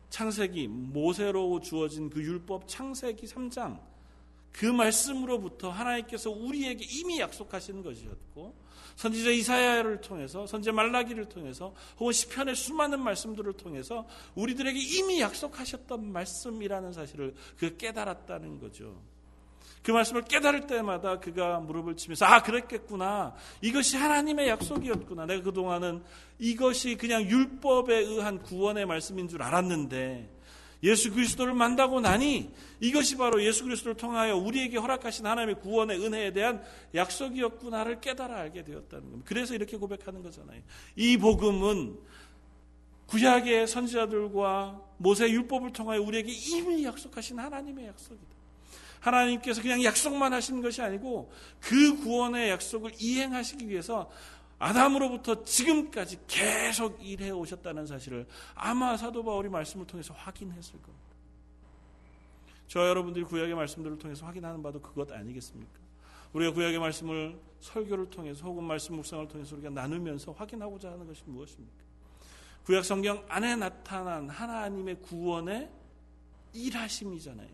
창세기 0.09 0.67
모세로 0.67 1.61
주어진 1.61 2.09
그 2.09 2.21
율법 2.21 2.67
창세기 2.67 3.25
3장 3.25 3.79
그 4.51 4.65
말씀으로부터 4.65 5.69
하나님께서 5.69 6.29
우리에게 6.29 6.85
이미 6.85 7.19
약속하신 7.19 7.81
것이었고 7.81 8.53
선지자 8.95 9.31
이사야를 9.31 10.01
통해서 10.01 10.45
선지자 10.45 10.71
말라기를 10.71 11.25
통해서 11.25 11.73
혹은 11.99 12.13
시편의 12.13 12.55
수많은 12.55 12.99
말씀들을 13.01 13.53
통해서 13.53 14.07
우리들에게 14.35 14.79
이미 14.79 15.21
약속하셨던 15.21 16.11
말씀이라는 16.11 16.93
사실을 16.93 17.33
그 17.57 17.77
깨달았다는 17.77 18.59
거죠. 18.59 19.01
그 19.83 19.91
말씀을 19.91 20.23
깨달을 20.23 20.67
때마다 20.67 21.19
그가 21.19 21.59
무릎을 21.59 21.95
치면서 21.95 22.25
아 22.25 22.43
그랬겠구나 22.43 23.33
이것이 23.61 23.97
하나님의 23.97 24.47
약속이었구나 24.49 25.25
내가 25.25 25.41
그동안은 25.41 26.03
이것이 26.37 26.97
그냥 26.97 27.23
율법에 27.23 27.95
의한 27.95 28.43
구원의 28.43 28.85
말씀인 28.85 29.27
줄 29.27 29.41
알았는데 29.41 30.40
예수 30.83 31.11
그리스도를 31.11 31.53
만나고 31.53 32.01
나니 32.01 32.51
이것이 32.79 33.15
바로 33.15 33.43
예수 33.43 33.63
그리스도를 33.63 33.95
통하여 33.95 34.35
우리에게 34.35 34.77
허락하신 34.77 35.25
하나님의 35.25 35.59
구원의 35.59 36.03
은혜에 36.03 36.33
대한 36.33 36.63
약속이었구나를 36.95 38.01
깨달아 38.01 38.35
알게 38.35 38.63
되었다는 38.63 39.03
겁니다. 39.03 39.23
그래서 39.25 39.53
이렇게 39.53 39.77
고백하는 39.77 40.23
거잖아요. 40.23 40.61
이 40.95 41.17
복음은 41.17 41.97
구약의 43.07 43.67
선지자들과 43.67 44.81
모세 44.97 45.29
율법을 45.29 45.73
통하여 45.73 46.01
우리에게 46.01 46.31
이미 46.31 46.83
약속하신 46.85 47.37
하나님의 47.37 47.87
약속이다. 47.87 48.31
하나님께서 49.01 49.61
그냥 49.61 49.83
약속만 49.83 50.31
하신 50.31 50.61
것이 50.61 50.81
아니고 50.81 51.31
그 51.59 51.97
구원의 51.97 52.49
약속을 52.51 52.91
이행하시기 52.99 53.67
위해서 53.67 54.09
아담으로부터 54.61 55.43
지금까지 55.43 56.19
계속 56.27 57.03
일해 57.03 57.31
오셨다는 57.31 57.87
사실을 57.87 58.27
아마 58.53 58.95
사도 58.95 59.23
바울이 59.23 59.49
말씀을 59.49 59.87
통해서 59.87 60.13
확인했을 60.13 60.73
겁니다. 60.81 61.05
저 62.67 62.87
여러분들이 62.87 63.25
구약의 63.25 63.55
말씀들을 63.55 63.97
통해서 63.97 64.25
확인하는 64.25 64.61
바도 64.61 64.79
그것 64.79 65.11
아니겠습니까? 65.11 65.79
우리가 66.33 66.53
구약의 66.53 66.79
말씀을 66.79 67.37
설교를 67.59 68.11
통해서 68.11 68.45
혹은 68.45 68.63
말씀 68.63 68.95
묵상을 68.95 69.27
통해서 69.27 69.55
우리가 69.55 69.71
나누면서 69.71 70.31
확인하고자 70.31 70.91
하는 70.91 71.07
것이 71.07 71.23
무엇입니까? 71.25 71.81
구약 72.63 72.85
성경 72.85 73.25
안에 73.27 73.55
나타난 73.55 74.29
하나님의 74.29 75.01
구원의 75.01 75.69
일하심이잖아요. 76.53 77.49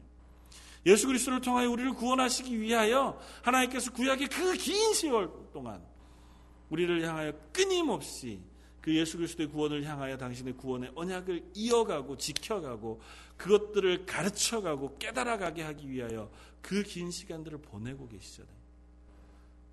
예수 0.86 1.08
그리스도를 1.08 1.40
통하여 1.40 1.70
우리를 1.70 1.94
구원하시기 1.94 2.60
위하여 2.60 3.18
하나님께서 3.44 3.94
구약의 3.94 4.28
그 4.28 4.54
긴 4.58 4.94
세월 4.94 5.32
동안 5.54 5.82
우리를 6.70 7.04
향하여 7.04 7.32
끊임없이 7.54 8.40
그 8.82 8.96
예수 8.96 9.18
그리스도의 9.18 9.50
구원을 9.50 9.84
향하여 9.84 10.18
당신의 10.18 10.54
구원의 10.54 10.92
언약을 10.96 11.52
이어가고 11.54 12.18
지켜가고 12.18 13.02
그것들을 13.36 14.06
가르쳐가고 14.06 14.98
깨달아가게 14.98 15.62
하기 15.64 15.90
위하여 15.90 16.32
그 16.62 16.84
긴 16.84 17.12
시간들을 17.12 17.60
보내고 17.60 18.08
계시잖아요. 18.08 18.56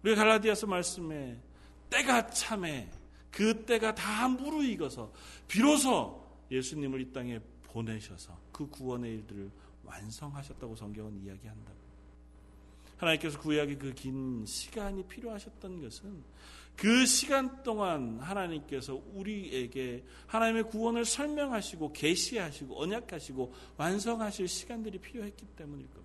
우리가 0.02 0.22
갈라디아서 0.22 0.66
말씀에 0.66 1.40
때가 1.90 2.26
참에 2.28 2.90
그 3.30 3.64
때가 3.64 3.94
다 3.94 4.28
무르익어서 4.28 5.12
비로소 5.48 6.24
예수님을 6.50 7.00
이 7.00 7.12
땅에 7.12 7.40
보내셔서 7.64 8.38
그 8.52 8.68
구원의 8.68 9.12
일들을 9.14 9.50
완성하셨다고 9.84 10.76
성경은 10.76 11.20
이야기한다고. 11.24 11.76
하나님께서 12.96 13.38
구약의 13.40 13.78
그 13.78 13.92
긴 13.94 14.44
시간이 14.46 15.04
필요하셨던 15.08 15.80
것은 15.80 16.22
그 16.76 17.06
시간 17.06 17.62
동안 17.62 18.18
하나님께서 18.20 19.00
우리에게 19.14 20.04
하나님의 20.26 20.64
구원을 20.64 21.04
설명하시고 21.04 21.92
계시하시고 21.92 22.80
언약하시고 22.80 23.54
완성하실 23.76 24.48
시간들이 24.48 24.98
필요했기 24.98 25.46
때문일 25.56 25.86
겁니다. 25.86 26.04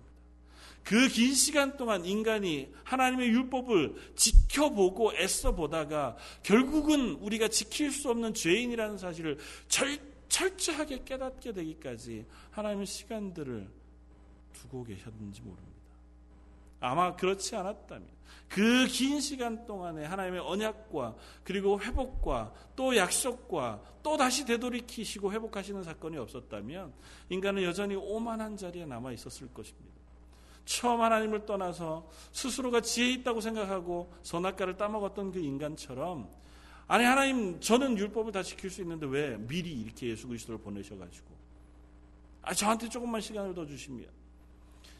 그 0.84 1.08
긴 1.08 1.34
시간 1.34 1.76
동안 1.76 2.04
인간이 2.04 2.72
하나님의 2.84 3.28
율법을 3.28 3.94
지켜보고 4.16 5.14
애써 5.14 5.54
보다가 5.54 6.16
결국은 6.42 7.12
우리가 7.20 7.48
지킬 7.48 7.90
수 7.90 8.10
없는 8.10 8.34
죄인이라는 8.34 8.96
사실을 8.98 9.38
절, 9.68 9.98
철저하게 10.28 11.02
깨닫게 11.04 11.52
되기까지 11.52 12.24
하나님의 12.50 12.86
시간들을 12.86 13.68
두고 14.54 14.84
계셨는지 14.84 15.42
모릅니다. 15.42 15.70
아마 16.80 17.14
그렇지 17.14 17.54
않았다면 17.56 18.08
그 18.48 18.86
긴 18.88 19.20
시간 19.20 19.64
동안에 19.64 20.04
하나님의 20.04 20.40
언약과 20.40 21.14
그리고 21.44 21.80
회복과 21.80 22.52
또 22.74 22.96
약속과 22.96 23.80
또 24.02 24.16
다시 24.16 24.44
되돌이키시고 24.44 25.32
회복하시는 25.32 25.82
사건이 25.84 26.18
없었다면 26.18 26.92
인간은 27.28 27.62
여전히 27.62 27.94
오만한 27.94 28.56
자리에 28.56 28.86
남아 28.86 29.12
있었을 29.12 29.52
것입니다. 29.54 29.90
처음 30.64 31.00
하나님을 31.00 31.46
떠나서 31.46 32.08
스스로가 32.32 32.80
지혜 32.80 33.12
있다고 33.12 33.40
생각하고 33.40 34.12
선악과를 34.22 34.76
따먹었던 34.76 35.32
그 35.32 35.38
인간처럼 35.38 36.28
아니 36.86 37.04
하나님 37.04 37.60
저는 37.60 37.96
율법을 37.98 38.32
다 38.32 38.42
지킬 38.42 38.68
수 38.68 38.80
있는데 38.82 39.06
왜 39.06 39.36
미리 39.36 39.72
이렇게 39.80 40.08
예수 40.08 40.26
그리스도를 40.26 40.60
보내셔가지고 40.60 41.26
아 42.42 42.52
저한테 42.52 42.88
조금만 42.88 43.20
시간을 43.20 43.54
더 43.54 43.64
주시면 43.64 44.06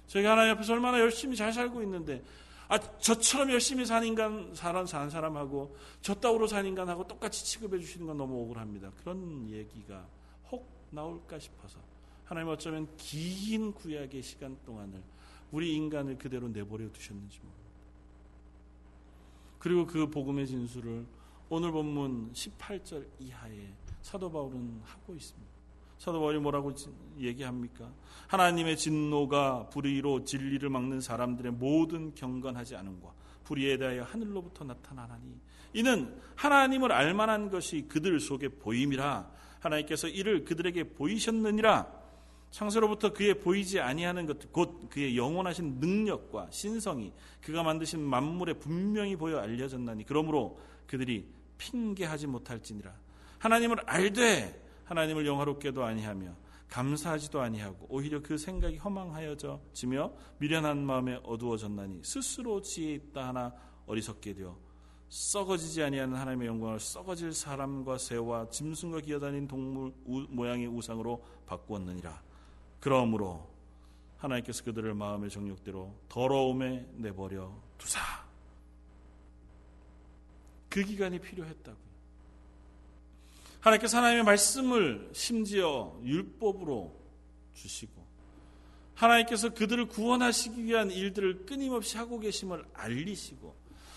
저희가 0.07 0.33
하나님 0.33 0.55
앞에서 0.55 0.73
얼마나 0.73 1.01
열심히 1.01 1.37
잘 1.37 1.53
살고 1.53 1.83
있는데 1.83 2.23
아, 2.71 2.79
저처럼 2.99 3.51
열심히 3.51 3.85
산 3.85 4.05
인간, 4.05 4.55
사람, 4.55 4.87
산 4.87 5.11
사람하고 5.11 5.77
저 6.03 6.15
따위로 6.15 6.47
산 6.47 6.65
인간하고 6.65 7.05
똑같이 7.05 7.45
취급해 7.45 7.81
주시는 7.81 8.07
건 8.07 8.17
너무 8.17 8.43
억울합니다. 8.43 8.93
그런 9.03 9.51
얘기가 9.51 10.07
혹 10.53 10.71
나올까 10.91 11.41
싶어서 11.41 11.81
하나님 12.25 12.49
어쩌면 12.49 12.87
긴 12.97 13.73
구약의 13.73 14.23
시간 14.23 14.57
동안을 14.65 15.03
우리 15.51 15.75
인간을 15.75 16.17
그대로 16.17 16.47
내버려 16.47 16.89
두셨는지 16.93 17.41
모릅니다. 17.41 17.71
그리고 19.59 19.85
그 19.85 20.09
복음의 20.09 20.47
진술을 20.47 21.05
오늘 21.49 21.73
본문 21.73 22.33
18절 22.33 23.05
이하에 23.19 23.75
사도 24.01 24.31
바울은 24.31 24.81
하고 24.85 25.17
있습니다. 25.17 25.60
사도 26.01 26.19
바울이 26.19 26.39
뭐라고 26.39 26.73
얘기합니까? 27.19 27.93
하나님의 28.29 28.79
진노가 28.79 29.69
불의로 29.69 30.25
진리를 30.25 30.67
막는 30.71 31.03
사람들의 31.03 31.53
모든 31.53 32.15
경건하지 32.15 32.75
않음과 32.75 33.13
불의에 33.45 33.77
대하여 33.77 34.05
하늘로부터 34.05 34.65
나타나나니 34.65 35.39
이는 35.75 36.19
하나님을 36.37 36.91
알만한 36.91 37.51
것이 37.51 37.83
그들 37.83 38.19
속에 38.19 38.49
보임이라 38.49 39.31
하나님께서 39.61 40.09
이를 40.09 40.47
그들에게 40.47 40.95
보이셨느니라 40.95 41.87
창세로부터 42.51 43.13
그의 43.13 43.39
보이지 43.39 43.81
아니하는 43.81 44.25
것 44.25 44.51
곧 44.53 44.89
그의 44.89 45.19
영원하신 45.19 45.81
능력과 45.81 46.49
신성이 46.51 47.13
그가 47.43 47.63
만드신 47.63 48.01
만물에 48.01 48.55
분명히 48.55 49.17
보여 49.17 49.39
알려졌나니 49.39 50.07
그러므로 50.07 50.59
그들이 50.87 51.29
핑계하지 51.59 52.27
못할지니라 52.27 52.91
하나님을 53.39 53.81
알되 53.85 54.60
하나님을 54.91 55.25
영화롭게도 55.25 55.85
아니하며 55.85 56.35
감사하지도 56.69 57.41
아니하고 57.41 57.87
오히려 57.89 58.21
그 58.21 58.37
생각이 58.37 58.77
허망하여져 58.77 59.61
지며 59.73 60.13
미련한 60.39 60.85
마음에 60.85 61.21
어두워졌나니 61.23 62.03
스스로 62.03 62.61
지혜 62.61 62.95
있다 62.95 63.29
하나 63.29 63.55
어리석게 63.87 64.35
되어 64.35 64.59
썩어지지 65.09 65.83
아니하는 65.83 66.17
하나님의 66.17 66.49
영광을 66.49 66.81
썩어질 66.81 67.33
사람과 67.33 67.99
새와 67.99 68.51
짐승과 68.51 69.01
기어다닌 69.01 69.47
동물 69.47 69.93
모양의 70.05 70.69
우상으로 70.69 71.25
바꾸었느니라. 71.47 72.23
그러므로 72.79 73.49
하나님께서 74.19 74.63
그들을 74.65 74.95
마음의 74.95 75.31
정욕대로 75.31 75.93
더러움에 76.09 76.87
내버려 76.95 77.53
두사. 77.77 78.01
그 80.69 80.85
기간이 80.85 81.19
필요했다고. 81.19 81.90
하나님께서 83.61 83.99
하나님의 83.99 84.25
말씀을 84.25 85.11
심지어 85.13 85.99
율법으로 86.03 86.99
주시고 87.55 88.01
하나님께서 88.95 89.51
그들을 89.51 89.87
구원하시기 89.87 90.65
위한 90.65 90.91
일들을 90.91 91.47
끊임없이 91.47 91.97
하고 91.97 92.19
계심을 92.19 92.65
알리시고 92.75 93.55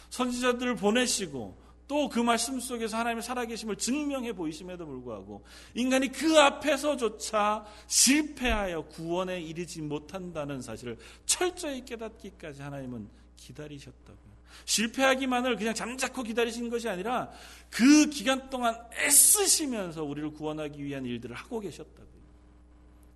선지자들을 0.09 0.75
보내시고 0.75 1.63
또 1.87 2.09
그 2.09 2.19
말씀 2.19 2.59
속에서 2.59 2.97
하나님의 2.97 3.23
살아계심을 3.23 3.75
증명해 3.75 4.33
보이심에도 4.33 4.85
불구하고 4.85 5.43
인간이 5.73 6.11
그 6.11 6.39
앞에서조차 6.39 7.65
실패하여 7.87 8.83
구원에 8.83 9.41
이르지 9.41 9.81
못한다는 9.81 10.61
사실을 10.61 10.97
철저히 11.25 11.83
깨닫기까지 11.85 12.61
하나님은 12.61 13.07
기다리셨다고. 13.43 14.33
실패하기만을 14.65 15.55
그냥 15.57 15.73
잠자코 15.73 16.23
기다리신 16.23 16.69
것이 16.69 16.87
아니라 16.87 17.31
그 17.69 18.09
기간 18.09 18.49
동안 18.49 18.75
애쓰시면서 18.93 20.03
우리를 20.03 20.31
구원하기 20.31 20.83
위한 20.83 21.05
일들을 21.05 21.35
하고 21.35 21.59
계셨다고요. 21.59 22.23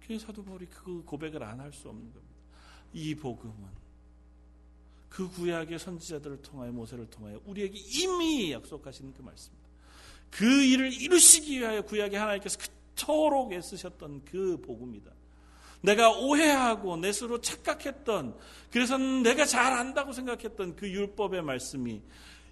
그래서 0.03 0.25
사도 0.25 0.43
바울이 0.43 0.65
그 0.67 1.03
고백을 1.05 1.43
안 1.43 1.59
할 1.59 1.71
수 1.71 1.89
없는 1.89 2.03
겁니다. 2.11 2.35
이 2.93 3.13
복음은 3.15 3.55
그 5.09 5.29
구약의 5.29 5.79
선지자들을 5.79 6.41
통하여 6.41 6.71
모세를 6.71 7.09
통하여 7.09 7.39
우리에게 7.45 7.77
이미 7.77 8.51
약속하신 8.51 9.13
그 9.13 9.21
말씀입니다. 9.21 9.67
그 10.31 10.63
일을 10.63 10.91
이루시기 10.93 11.59
위하여 11.59 11.81
구약의 11.81 12.19
하나님께서 12.19 12.57
그토록 12.95 13.53
애쓰셨던 13.53 14.25
그 14.25 14.57
복음이다. 14.61 15.11
내가 15.81 16.11
오해하고 16.11 16.97
내 16.97 17.11
스스로 17.11 17.39
착각했던 17.39 18.37
그래서 18.71 18.97
내가 18.97 19.45
잘 19.45 19.73
안다고 19.73 20.11
생각했던 20.11 20.75
그 20.75 20.89
율법의 20.89 21.41
말씀이 21.41 22.01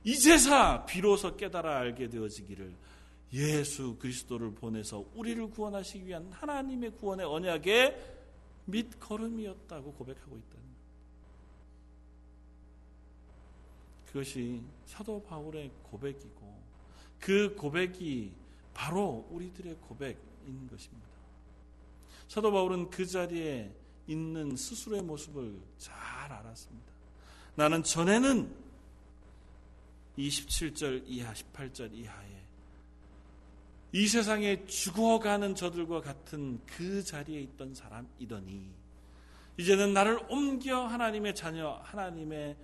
이제사 0.04 0.86
비로소 0.86 1.36
깨달아 1.36 1.78
알게 1.80 2.10
되어지기를 2.10 2.74
예수 3.34 3.98
그리스도를 3.98 4.54
보내서 4.54 5.04
우리를 5.16 5.50
구원하시기 5.50 6.06
위한 6.06 6.32
하나님의 6.32 6.92
구원의 6.92 7.26
언약의 7.26 8.16
밑 8.66 9.00
걸음이었다고 9.00 9.94
고백하고 9.94 10.38
있다는 10.38 10.64
것. 10.64 10.76
그것이 14.08 14.62
사도 14.86 15.22
바울의 15.24 15.72
고백이고 15.84 16.56
그 17.20 17.56
고백이 17.56 18.32
바로 18.74 19.28
우리들의 19.32 19.76
고백인 19.82 20.68
것입니다. 20.70 21.15
사도 22.28 22.52
바울은 22.52 22.90
그 22.90 23.06
자리에 23.06 23.72
있는 24.08 24.56
스스로의 24.56 25.02
모습을 25.04 25.60
잘 25.78 25.96
알았습니다. 26.32 26.94
나는 27.56 27.84
전에는 27.84 28.66
27절 30.18 31.04
이하, 31.08 31.34
18절 31.34 31.94
이하에 31.94 32.46
이 33.92 34.08
세상에 34.08 34.66
죽어가는 34.66 35.56
저들과 35.56 36.02
같은 36.02 36.60
그 36.66 37.04
자리에 37.04 37.40
있던 37.42 37.74
사람이더니 37.74 38.70
이제는 39.58 39.94
나를 39.94 40.20
옮겨 40.30 40.86
하나님의 40.86 41.34
자녀, 41.34 41.80
하나님의 41.84 42.58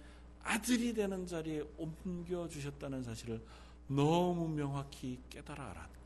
아들이 0.44 0.94
되는 0.94 1.26
자리에 1.26 1.64
옮겨 1.78 2.48
주셨다는 2.48 3.04
사실을 3.04 3.42
너무 3.88 4.50
명확히 4.50 5.20
깨달아 5.30 5.72
알았고 5.72 6.01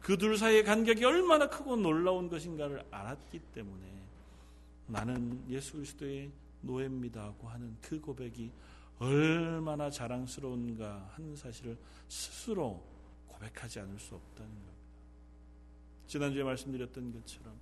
그 0.00 0.16
둘 0.16 0.38
사이의 0.38 0.64
간격이 0.64 1.04
얼마나 1.04 1.48
크고 1.48 1.76
놀라운 1.76 2.28
것인가를 2.28 2.84
알았기 2.90 3.38
때문에 3.54 3.84
나는 4.86 5.44
예수 5.50 5.74
그리스도의 5.74 6.30
노예입니다고 6.62 7.48
하는 7.48 7.76
그 7.82 8.00
고백이 8.00 8.50
얼마나 8.98 9.90
자랑스러운가 9.90 11.10
하는 11.14 11.36
사실을 11.36 11.76
스스로 12.08 12.82
고백하지 13.28 13.80
않을 13.80 13.98
수 13.98 14.14
없다는 14.14 14.50
겁니다. 14.50 14.72
지난주에 16.06 16.42
말씀드렸던 16.42 17.12
것처럼 17.12 17.54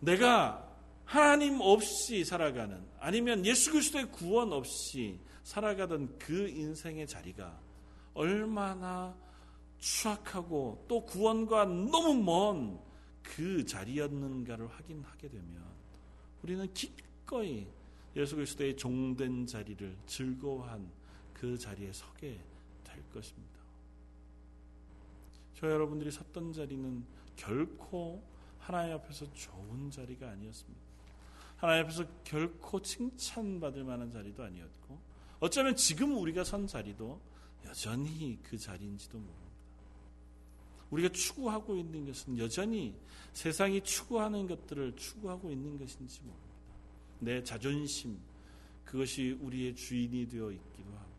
내가 0.00 0.68
하나님 1.04 1.60
없이 1.60 2.24
살아가는 2.24 2.82
아니면 2.98 3.44
예수 3.44 3.70
그리스도의 3.70 4.10
구원 4.10 4.52
없이 4.52 5.20
살아가던 5.44 6.18
그 6.18 6.48
인생의 6.48 7.06
자리가 7.06 7.60
얼마나 8.14 9.14
추악하고 9.82 10.86
또 10.88 11.04
구원과 11.04 11.66
너무 11.66 12.14
먼 12.14 12.92
그 13.22 13.64
자리였는가를 13.64 14.68
확인하게 14.68 15.28
되면 15.28 15.62
우리는 16.42 16.72
기꺼이 16.74 17.66
예수 18.16 18.36
그리스도의 18.36 18.76
종된 18.76 19.46
자리를 19.46 19.96
즐거워한 20.06 20.90
그 21.32 21.56
자리에 21.56 21.92
서게 21.92 22.38
될 22.84 23.02
것입니다. 23.10 23.52
저 25.54 25.70
여러분들이 25.70 26.10
섰던 26.10 26.52
자리는 26.52 27.04
결코 27.36 28.22
하나님 28.58 28.94
앞에서 28.96 29.32
좋은 29.32 29.90
자리가 29.90 30.28
아니었습니다. 30.30 30.80
하나님 31.56 31.84
앞에서 31.84 32.04
결코 32.24 32.82
칭찬받을 32.82 33.84
만한 33.84 34.10
자리도 34.10 34.42
아니었고 34.42 34.98
어쩌면 35.40 35.74
지금 35.76 36.16
우리가 36.18 36.44
선 36.44 36.66
자리도 36.66 37.20
여전히 37.64 38.38
그 38.42 38.58
자리인지도 38.58 39.16
모릅니다. 39.16 39.41
우리가 40.92 41.08
추구하고 41.08 41.76
있는 41.76 42.06
것은 42.06 42.38
여전히 42.38 42.94
세상이 43.32 43.82
추구하는 43.82 44.46
것들을 44.46 44.94
추구하고 44.94 45.50
있는 45.50 45.78
것인지 45.78 46.20
모릅니다. 46.20 46.52
내 47.18 47.42
자존심 47.42 48.18
그것이 48.84 49.38
우리의 49.40 49.74
주인이 49.74 50.28
되어 50.28 50.50
있기도 50.52 50.90
하고 50.90 51.10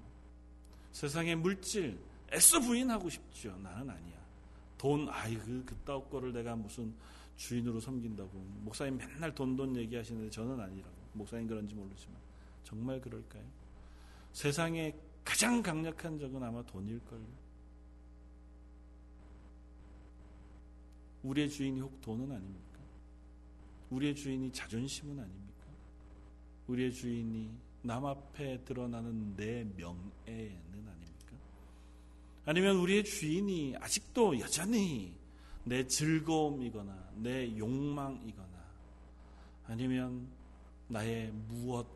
세상의 0.91 1.35
물질 1.35 1.97
애써 2.31 2.59
부인하고 2.59 3.09
싶죠. 3.09 3.57
나는 3.57 3.89
아니야. 3.89 4.23
돈 4.77 5.07
아이 5.09 5.35
그 5.37 5.63
그따위 5.65 6.01
거를 6.09 6.31
내가 6.33 6.55
무슨 6.55 6.93
주인으로 7.35 7.79
섬긴다고 7.79 8.29
목사님 8.61 8.97
맨날 8.97 9.33
돈 9.33 9.55
돈 9.55 9.75
얘기하시는데 9.75 10.29
저는 10.29 10.59
아니라고 10.59 10.93
목사님 11.13 11.47
그런지 11.47 11.73
모르지만 11.73 12.15
정말 12.63 13.01
그럴까요? 13.01 13.43
세상에 14.33 14.95
가장 15.23 15.61
강력한 15.63 16.19
적은 16.19 16.43
아마 16.43 16.61
돈일걸요. 16.63 17.42
우리의 21.23 21.49
주인이 21.49 21.79
혹 21.79 22.01
돈은 22.01 22.31
아닙니까? 22.31 22.79
우리의 23.89 24.15
주인이 24.15 24.51
자존심은 24.51 25.19
아닙니까? 25.19 25.65
우리의 26.67 26.93
주인이 26.93 27.51
남 27.83 28.05
앞에 28.05 28.63
드러나는 28.63 29.35
내 29.35 29.63
명예는 29.63 30.87
아닙니까? 30.87 31.37
아니면 32.45 32.77
우리의 32.77 33.03
주인이 33.03 33.75
아직도 33.79 34.39
여전히 34.39 35.13
내 35.65 35.85
즐거움이거나 35.87 37.11
내 37.15 37.57
욕망이거나 37.57 38.63
아니면 39.67 40.27
나의 40.87 41.31
무엇 41.31 41.87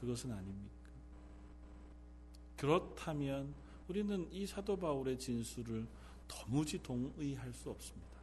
그것은 0.00 0.32
아닙니까? 0.32 0.76
그렇다면 2.56 3.54
우리는 3.88 4.28
이 4.32 4.46
사도 4.46 4.76
바울의 4.76 5.18
진술을 5.18 5.86
도무지 6.28 6.82
동의할 6.82 7.52
수 7.52 7.70
없습니다. 7.70 8.16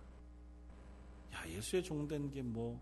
야, 1.34 1.48
예수의 1.50 1.84
종된 1.84 2.32
게 2.32 2.42
뭐 2.42 2.80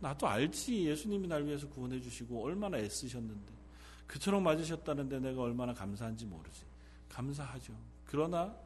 나도 0.00 0.26
알지. 0.28 0.86
예수님이 0.86 1.26
날 1.26 1.44
위해서 1.44 1.68
구원해 1.68 2.00
주시고 2.00 2.44
얼마나 2.44 2.78
애쓰셨는데. 2.78 3.52
그처럼 4.06 4.42
맞으셨다는데 4.44 5.20
내가 5.20 5.42
얼마나 5.42 5.74
감사한지 5.74 6.24
모르지. 6.24 6.62
감사하죠. 7.08 7.74
그러나 8.04 8.56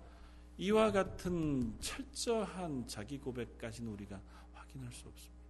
이와 0.58 0.92
같은 0.92 1.74
철저한 1.80 2.86
자기 2.86 3.18
고백까지는 3.18 3.90
우리가 3.92 4.20
확인할 4.52 4.92
수 4.92 5.08
없습니다. 5.08 5.42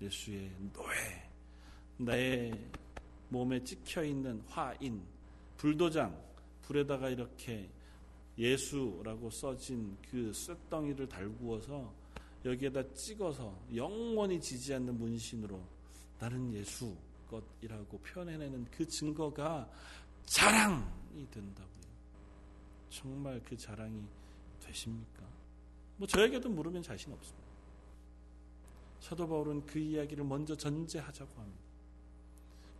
예수의 0.00 0.50
노예, 0.72 1.28
나의 1.96 2.70
몸에 3.28 3.62
찍혀 3.64 4.04
있는 4.04 4.40
화인, 4.46 5.02
불도장, 5.56 6.16
불에다가 6.62 7.08
이렇게 7.08 7.68
예수라고 8.38 9.30
써진 9.30 9.96
그 10.10 10.32
쇳덩이를 10.32 11.08
달구어서 11.08 11.92
여기에다 12.44 12.82
찍어서 12.94 13.58
영원히 13.74 14.40
지지 14.40 14.74
않는 14.74 14.98
문신으로 14.98 15.60
나는 16.18 16.52
예수 16.54 16.96
것이라고 17.28 17.98
표현해내는 17.98 18.66
그 18.70 18.86
증거가 18.86 19.68
자랑이 20.26 21.28
된다고요. 21.30 21.86
정말 22.90 23.40
그 23.44 23.56
자랑이 23.56 24.02
되십니까? 24.60 25.22
뭐 25.96 26.06
저에게도 26.06 26.48
물으면 26.48 26.82
자신 26.82 27.12
없습니다. 27.12 27.46
사도 29.00 29.28
바울은 29.28 29.64
그 29.66 29.78
이야기를 29.78 30.24
먼저 30.24 30.56
전제하자고 30.56 31.30
합니다. 31.40 31.60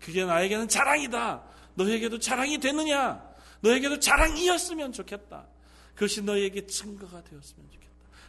그게 0.01 0.25
나에게는 0.25 0.69
자랑이다. 0.69 1.43
너에게도 1.75 2.19
자랑이 2.19 2.59
되느냐? 2.59 3.36
너에게도 3.61 4.01
자랑이었으면 4.01 4.93
좋겠다. 4.93 5.47
그것이 5.95 6.23
너에게 6.23 6.67
증거가 6.67 7.23
되었으면 7.23 7.71
좋겠다. 7.71 7.87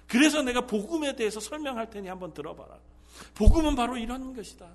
그래서 0.08 0.42
내가 0.42 0.62
복음에 0.62 1.16
대해서 1.16 1.40
설명할 1.40 1.90
테니 1.90 2.08
한번 2.08 2.34
들어봐라. 2.34 2.80
복음은 3.36 3.76
바로 3.76 3.98
이런 3.98 4.34
것이다. 4.34 4.68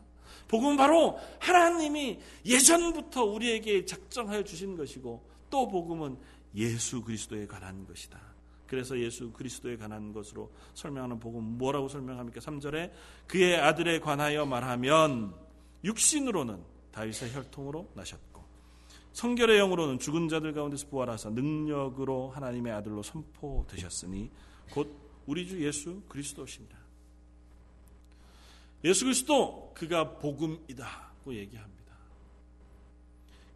복음은 0.48 0.76
바로 0.76 1.18
하나님이 1.38 2.18
예전부터 2.44 3.24
우리에게 3.24 3.86
작정하여 3.86 4.44
주신 4.44 4.76
것이고 4.76 5.26
또 5.48 5.68
복음은 5.68 6.18
예수 6.54 7.02
그리스도에 7.02 7.46
관한 7.46 7.86
것이다. 7.86 8.20
그래서 8.66 8.98
예수 8.98 9.30
그리스도에 9.32 9.76
관한 9.76 10.12
것으로 10.12 10.50
설명하는 10.74 11.18
복음 11.18 11.58
뭐라고 11.58 11.88
설명합니까? 11.88 12.40
3절에 12.40 12.90
그의 13.26 13.56
아들에 13.56 14.00
관하여 14.00 14.46
말하면 14.46 15.34
육신으로는 15.84 16.62
다윗의 16.90 17.34
혈통으로 17.34 17.90
나셨고 17.94 18.31
성결의 19.12 19.58
영으로는 19.58 19.98
죽은 19.98 20.28
자들 20.28 20.52
가운데서 20.52 20.88
부활하사 20.88 21.30
능력으로 21.30 22.30
하나님의 22.30 22.72
아들로 22.72 23.02
선포되셨으니 23.02 24.30
곧 24.70 24.96
우리 25.26 25.46
주 25.46 25.62
예수 25.64 26.02
그리스도십니다. 26.08 26.78
예수 28.84 29.04
그리스도 29.04 29.72
그가 29.74 30.18
복음이다고 30.18 31.34
얘기합니다. 31.34 31.82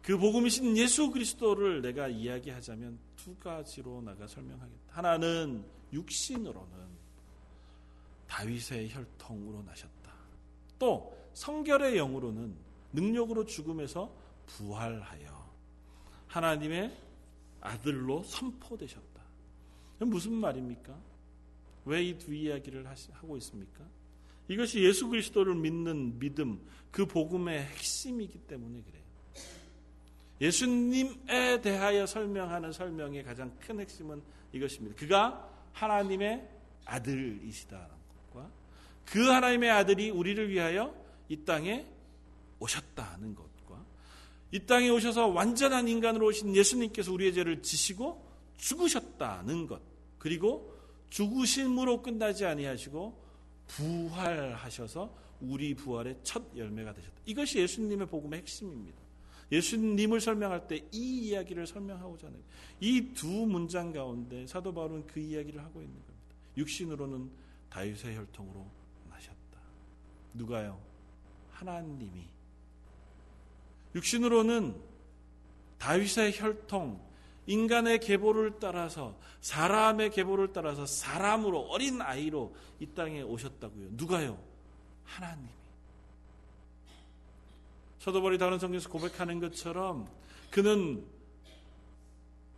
그 0.01 0.17
복음이신 0.17 0.77
예수 0.77 1.11
그리스도를 1.11 1.81
내가 1.81 2.07
이야기하자면 2.07 2.97
두 3.17 3.35
가지로 3.35 4.01
나가 4.01 4.25
설명하겠다. 4.25 4.79
하나는 4.87 5.65
육신으로는 5.91 6.87
다윗의 8.27 8.89
혈통으로 8.91 9.63
나셨다. 9.63 10.13
또 10.79 11.17
성결의 11.33 11.97
영으로는 11.97 12.55
능력으로 12.93 13.45
죽음에서 13.45 14.13
부활하여 14.45 15.36
하나님의 16.37 16.95
아들로 17.61 18.23
선포되셨다. 18.23 19.21
무슨 19.99 20.33
말입니까? 20.33 20.95
왜 21.85 22.03
이 22.03 22.17
두 22.17 22.33
이야기를 22.33 22.85
하고 23.11 23.37
있습니까? 23.37 23.83
이것이 24.47 24.83
예수 24.83 25.07
그리스도를 25.07 25.55
믿는 25.55 26.19
믿음, 26.19 26.59
그 26.91 27.05
복음의 27.05 27.63
핵심이기 27.65 28.39
때문에 28.39 28.81
그래요. 28.81 29.03
예수님에 30.39 31.61
대하여 31.61 32.05
설명하는 32.05 32.71
설명의 32.71 33.23
가장 33.23 33.51
큰 33.59 33.79
핵심은 33.79 34.21
이것입니다. 34.53 34.95
그가 34.95 35.49
하나님의 35.73 36.47
아들이시다는 36.85 37.87
것과 38.31 38.49
그 39.05 39.27
하나님의 39.27 39.69
아들이 39.71 40.09
우리를 40.11 40.49
위하여 40.49 40.93
이 41.29 41.43
땅에 41.43 41.87
오셨다는 42.59 43.33
것과 43.35 43.47
이 44.51 44.59
땅에 44.65 44.89
오셔서 44.89 45.27
완전한 45.27 45.87
인간으로 45.87 46.27
오신 46.27 46.55
예수님께서 46.55 47.11
우리의 47.11 47.33
죄를 47.33 47.61
지시고 47.61 48.25
죽으셨다는 48.57 49.67
것 49.67 49.81
그리고 50.17 50.73
죽으심으로 51.09 52.01
끝나지 52.01 52.45
아니하시고 52.45 53.25
부활하셔서 53.67 55.13
우리 55.41 55.73
부활의 55.75 56.19
첫 56.23 56.43
열매가 56.55 56.93
되셨다. 56.93 57.15
이것이 57.25 57.59
예수님의 57.59 58.07
복음의 58.07 58.39
핵심입니다. 58.39 58.97
예수님을 59.51 60.19
설명할 60.19 60.67
때 60.67 60.77
이 60.91 61.27
이야기를 61.29 61.67
설명하고자 61.67 62.27
하는 62.27 62.41
이 62.81 63.13
두 63.13 63.27
문장 63.27 63.91
가운데 63.93 64.45
사도 64.47 64.73
바울은 64.73 65.07
그 65.07 65.19
이야기를 65.19 65.63
하고 65.63 65.81
있는 65.81 65.95
겁니다. 65.95 66.35
육신으로는 66.57 67.29
다윗의 67.69 68.15
혈통으로 68.17 68.65
나셨다. 69.09 69.59
누가요? 70.33 70.81
하나님이 71.51 72.27
육신으로는 73.97 74.79
다윗의 75.79 76.33
혈통 76.39 77.05
인간의 77.45 77.99
계보를 77.99 78.59
따라서 78.59 79.17
사람의 79.41 80.11
계보를 80.11 80.51
따라서 80.53 80.85
사람으로 80.85 81.61
어린 81.69 82.01
아이로 82.01 82.55
이 82.79 82.87
땅에 82.87 83.21
오셨다고요. 83.21 83.89
누가요? 83.91 84.37
하나님이. 85.05 85.49
서도벌이 87.99 88.37
다른 88.37 88.59
성경에서 88.59 88.89
고백하는 88.89 89.39
것처럼 89.39 90.09
그는 90.51 91.05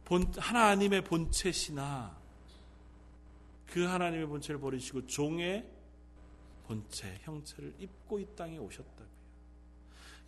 본, 0.06 0.32
하나님의 0.36 1.04
본체시나 1.04 2.18
그 3.68 3.84
하나님의 3.86 4.28
본체를 4.28 4.60
버리시고 4.60 5.06
종의 5.06 5.66
본체, 6.66 7.20
형체를 7.22 7.76
입고 7.80 8.20
이 8.20 8.28
땅에 8.36 8.58
오셨다고요. 8.58 9.19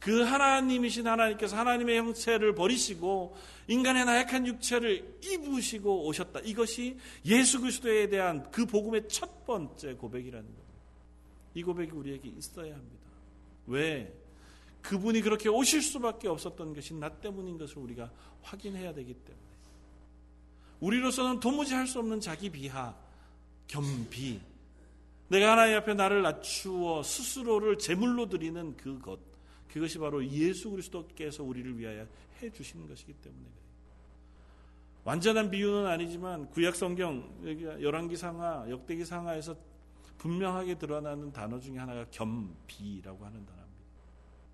그 0.02 0.24
하나님이신 0.24 1.06
하나님께서 1.06 1.56
하나님의 1.56 2.00
형체를 2.00 2.56
버리시고 2.56 3.38
인간의 3.68 4.06
나약한 4.06 4.48
육체를 4.48 5.20
입으시고 5.24 6.08
오셨다. 6.08 6.40
이것이 6.40 6.98
예수 7.24 7.62
그리스도에 7.62 8.10
대한 8.10 8.50
그 8.50 8.66
복음의 8.66 9.08
첫 9.08 9.46
번째 9.46 9.94
고백이라는 9.94 10.44
겁니다. 10.44 10.74
이 11.54 11.62
고백이 11.62 11.92
우리에게 11.92 12.30
있어야 12.30 12.74
합니다. 12.74 13.06
왜? 13.68 14.12
그분이 14.82 15.22
그렇게 15.22 15.50
오실 15.50 15.84
수밖에 15.84 16.28
없었던 16.28 16.74
것이 16.74 16.96
나 16.96 17.08
때문인 17.08 17.60
것을 17.60 17.78
우리가 17.78 18.10
확인해야 18.42 18.96
되기 18.96 19.14
때문에. 19.14 19.46
우리로서는 20.80 21.40
도무지 21.40 21.76
할 21.76 21.86
수 21.86 22.00
없는 22.00 22.20
자기 22.22 22.50
비하, 22.50 22.96
겸비, 23.68 24.42
내가 25.28 25.52
하나님 25.52 25.78
앞에 25.78 25.94
나를 25.94 26.24
낮추어 26.24 27.04
스스로를 27.04 27.78
제물로 27.78 28.28
드리는 28.30 28.76
그것, 28.76 29.31
그것이 29.72 29.98
바로 29.98 30.26
예수 30.26 30.70
그리스도께서 30.70 31.44
우리를 31.44 31.78
위하여 31.78 32.06
해 32.42 32.50
주신 32.52 32.88
것이기 32.88 33.14
때문에. 33.14 33.46
완전한 35.04 35.50
비유는 35.50 35.88
아니지만 35.88 36.50
구약 36.52 36.76
성경 36.76 37.28
열왕기 37.82 38.16
상하, 38.18 38.70
역대기 38.70 39.04
상하에서 39.06 39.56
분명하게 40.18 40.78
드러나는 40.78 41.32
단어 41.32 41.60
중에 41.60 41.78
하나가 41.78 42.06
겸비라고 42.12 43.26
하는 43.26 43.44
단어입니다. 43.46 43.72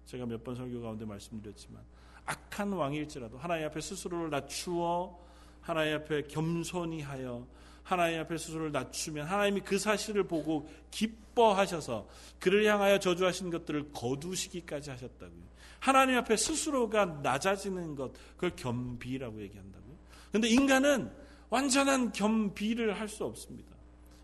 제가 0.06 0.26
몇 0.26 0.42
번 0.44 0.56
설교 0.56 0.82
가운데 0.82 1.04
말씀드렸지만 1.04 1.84
악한 2.26 2.72
왕일지라도 2.72 3.38
하나님 3.38 3.66
앞에 3.66 3.82
스스로를 3.82 4.30
낮추어 4.30 5.20
하나님 5.62 5.96
앞에 5.98 6.24
겸손히 6.24 7.02
하여 7.02 7.46
하나님 7.88 8.20
앞에 8.20 8.38
스스로를 8.38 8.74
낮추면 8.74 9.26
하나님이 9.28 9.62
그 9.62 9.80
사실을 9.80 10.26
보고 10.26 10.70
기뻐하셔서 10.92 12.06
그를 12.38 12.66
향하여 12.66 13.00
저주하신 13.00 13.50
것들을 13.50 13.94
거두시기까지 13.94 14.90
하셨다고요. 14.90 15.48
하나님 15.80 16.18
앞에 16.18 16.36
스스로가 16.36 17.06
낮아지는 17.24 17.96
것 17.96 18.12
그걸 18.36 18.58
겸비라고 18.58 19.42
얘기한다고요. 19.42 19.96
그런데 20.32 20.50
인간은 20.50 21.10
완전한 21.50 22.12
겸비를 22.12 23.00
할 23.00 23.08
수 23.08 23.24
없습니다. 23.24 23.72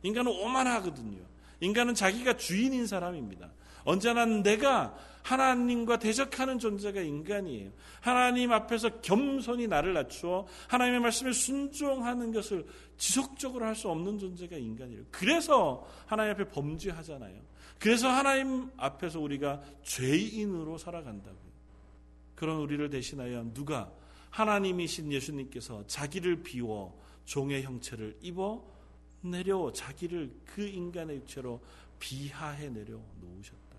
인간은 0.01 0.29
오만하거든요. 0.29 1.21
인간은 1.61 1.95
자기가 1.95 2.35
주인인 2.35 2.85
사람입니다. 2.85 3.49
언제나 3.85 4.25
내가 4.25 4.93
하나님과 5.23 5.99
대적하는 5.99 6.59
존재가 6.59 7.01
인간이에요. 7.01 7.71
하나님 8.01 8.51
앞에서 8.51 9.01
겸손히 9.01 9.67
나를 9.67 9.93
낮추어 9.93 10.45
하나님의 10.67 10.99
말씀에 10.99 11.31
순종하는 11.31 12.33
것을 12.33 12.65
지속적으로 12.97 13.65
할 13.65 13.75
수 13.75 13.89
없는 13.89 14.19
존재가 14.19 14.55
인간이에요. 14.55 15.03
그래서 15.11 15.87
하나님 16.05 16.33
앞에 16.33 16.49
범죄하잖아요. 16.49 17.41
그래서 17.79 18.07
하나님 18.07 18.69
앞에서 18.77 19.19
우리가 19.19 19.61
죄인으로 19.83 20.77
살아간다고요. 20.77 21.53
그런 22.35 22.57
우리를 22.59 22.89
대신하여 22.89 23.53
누가 23.53 23.91
하나님이신 24.29 25.11
예수님께서 25.11 25.85
자기를 25.87 26.43
비워 26.43 26.99
종의 27.25 27.63
형체를 27.63 28.17
입어 28.21 28.63
내려 29.21 29.71
자기를 29.71 30.41
그 30.45 30.67
인간의 30.67 31.17
육체로 31.17 31.61
비하해 31.99 32.69
내려 32.69 32.99
놓으셨다. 33.21 33.77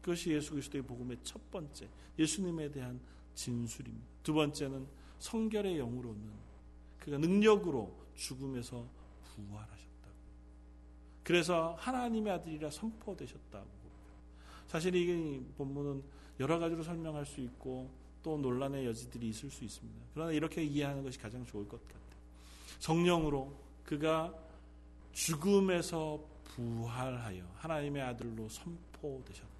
그것이 0.00 0.30
예수 0.30 0.52
그리스도의 0.52 0.82
복음의 0.82 1.18
첫 1.24 1.50
번째 1.50 1.88
예수님에 2.18 2.70
대한 2.70 3.00
진술입니다. 3.34 4.06
두 4.22 4.32
번째는 4.34 4.86
성결의 5.18 5.78
영으로는 5.78 6.30
그가 7.00 7.18
능력으로 7.18 8.05
죽음에서 8.16 8.86
부활하셨다. 9.24 9.86
그래서 11.22 11.76
하나님의 11.78 12.32
아들이라 12.34 12.70
선포되셨다고. 12.70 13.66
사실 14.66 14.94
이 14.94 15.44
본문은 15.56 16.02
여러 16.40 16.58
가지로 16.58 16.82
설명할 16.82 17.24
수 17.24 17.40
있고 17.40 17.90
또 18.22 18.36
논란의 18.36 18.86
여지들이 18.86 19.28
있을 19.28 19.50
수 19.50 19.64
있습니다. 19.64 20.00
그러나 20.14 20.32
이렇게 20.32 20.62
이해하는 20.64 21.02
것이 21.02 21.18
가장 21.18 21.44
좋을 21.46 21.68
것 21.68 21.80
같아요. 21.82 22.00
성령으로 22.80 23.54
그가 23.84 24.34
죽음에서 25.12 26.20
부활하여 26.44 27.44
하나님의 27.56 28.02
아들로 28.02 28.48
선포되셨다. 28.48 29.56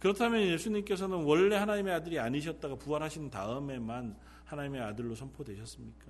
그렇다면 0.00 0.42
예수님께서는 0.42 1.24
원래 1.24 1.56
하나님의 1.56 1.94
아들이 1.94 2.18
아니셨다가 2.18 2.74
부활하신 2.76 3.30
다음에만 3.30 4.16
하나님의 4.46 4.80
아들로 4.80 5.14
선포되셨습니까? 5.14 6.06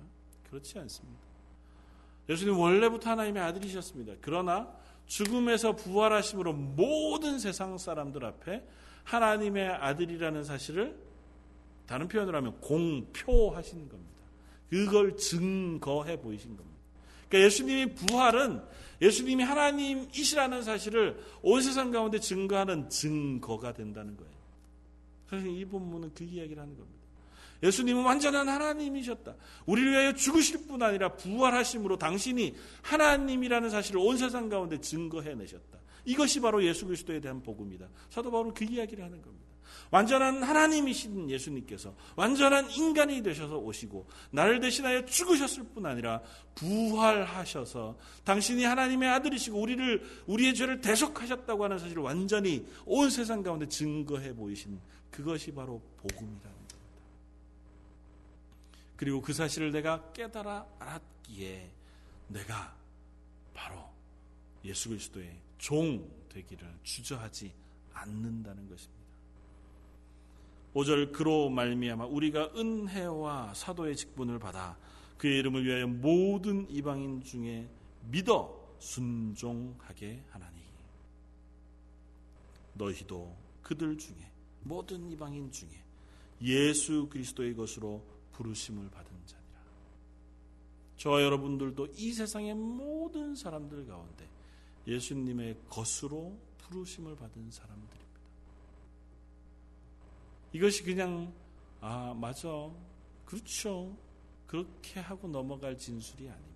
그렇지 0.51 0.77
않습니다. 0.79 1.19
예수님 2.29 2.59
원래부터 2.59 3.09
하나님의 3.09 3.41
아들이셨습니다. 3.41 4.13
그러나 4.21 4.71
죽음에서 5.07 5.75
부활하심으로 5.75 6.53
모든 6.53 7.39
세상 7.39 7.77
사람들 7.77 8.23
앞에 8.23 8.63
하나님의 9.03 9.67
아들이라는 9.67 10.43
사실을 10.43 10.95
다른 11.87 12.07
표현으로 12.07 12.37
하면 12.37 12.59
공표하신 12.61 13.89
겁니다. 13.89 14.11
그걸 14.69 15.17
증거해 15.17 16.21
보이신 16.21 16.55
겁니다. 16.55 16.79
그러니까 17.27 17.45
예수님의 17.45 17.95
부활은 17.95 18.61
예수님이 19.01 19.43
하나님이시라는 19.43 20.63
사실을 20.63 21.19
온 21.41 21.61
세상 21.61 21.91
가운데 21.91 22.19
증거하는 22.19 22.89
증거가 22.89 23.73
된다는 23.73 24.15
거예요. 24.15 24.31
사실 25.29 25.47
이 25.47 25.65
본문은 25.65 26.13
그 26.13 26.23
이야기를 26.23 26.61
하는 26.61 26.77
겁니다. 26.77 27.00
예수님은 27.63 28.03
완전한 28.03 28.49
하나님이셨다. 28.49 29.35
우리를 29.65 29.91
위하여 29.91 30.13
죽으실 30.13 30.67
뿐 30.67 30.81
아니라 30.81 31.09
부활하심으로 31.15 31.97
당신이 31.97 32.55
하나님이라는 32.81 33.69
사실을 33.69 33.99
온 33.99 34.17
세상 34.17 34.49
가운데 34.49 34.79
증거해내셨다. 34.79 35.79
이것이 36.05 36.39
바로 36.39 36.63
예수 36.63 36.85
그리스도에 36.85 37.19
대한 37.19 37.41
복음이다. 37.43 37.87
사도 38.09 38.31
바울은 38.31 38.53
그 38.53 38.63
이야기를 38.63 39.03
하는 39.03 39.21
겁니다. 39.21 39.51
완전한 39.91 40.41
하나님이신 40.41 41.29
예수님께서 41.29 41.93
완전한 42.15 42.69
인간이 42.71 43.21
되셔서 43.21 43.57
오시고 43.57 44.07
나를 44.31 44.59
대신하여 44.59 45.05
죽으셨을 45.05 45.63
뿐 45.73 45.85
아니라 45.85 46.21
부활하셔서 46.55 47.97
당신이 48.23 48.63
하나님의 48.63 49.09
아들이시고 49.09 49.59
우리를 49.59 50.01
우리의 50.27 50.55
죄를 50.55 50.81
대속하셨다고 50.81 51.63
하는 51.63 51.77
사실을 51.77 52.03
완전히 52.03 52.65
온 52.85 53.09
세상 53.09 53.43
가운데 53.43 53.67
증거해 53.67 54.33
보이신 54.33 54.79
그것이 55.09 55.51
바로 55.51 55.81
복음이라는 55.97 56.41
겁니다. 56.41 56.60
그리고 59.01 59.19
그 59.19 59.33
사실을 59.33 59.71
내가 59.71 60.11
깨달아 60.11 60.63
알았기에 60.77 61.71
내가 62.27 62.77
바로 63.51 63.83
예수 64.63 64.89
그리스도의 64.89 65.39
종 65.57 66.07
되기를 66.29 66.71
주저하지 66.83 67.51
않는다는 67.93 68.69
것입니다. 68.69 69.01
5절 70.75 71.13
그로 71.13 71.49
말미암아 71.49 72.05
우리가 72.05 72.51
은혜와 72.55 73.55
사도의 73.55 73.95
직분을 73.95 74.37
받아 74.37 74.77
그의 75.17 75.39
이름을 75.39 75.65
위하여 75.65 75.87
모든 75.87 76.69
이방인 76.69 77.23
중에 77.23 77.67
믿어 78.11 78.75
순종하게 78.77 80.21
하나니 80.29 80.61
너희도 82.75 83.35
그들 83.63 83.97
중에 83.97 84.31
모든 84.59 85.09
이방인 85.09 85.51
중에 85.51 85.71
예수 86.43 87.09
그리스도의 87.09 87.55
것으로 87.55 88.20
부르심을 88.41 88.89
받은 88.89 89.11
자니라. 89.25 89.61
저와 90.97 91.21
여러분들도 91.21 91.87
이 91.95 92.11
세상의 92.11 92.55
모든 92.55 93.35
사람들 93.35 93.85
가운데 93.85 94.27
예수님의 94.87 95.57
것으로 95.69 96.35
부르심을 96.57 97.15
받은 97.15 97.51
사람들입니다. 97.51 98.01
이것이 100.53 100.83
그냥 100.83 101.31
아 101.79 102.13
맞아 102.13 102.69
그렇죠 103.25 103.95
그렇게 104.47 104.99
하고 104.99 105.27
넘어갈 105.27 105.77
진술이 105.77 106.27
아닙니다. 106.27 106.51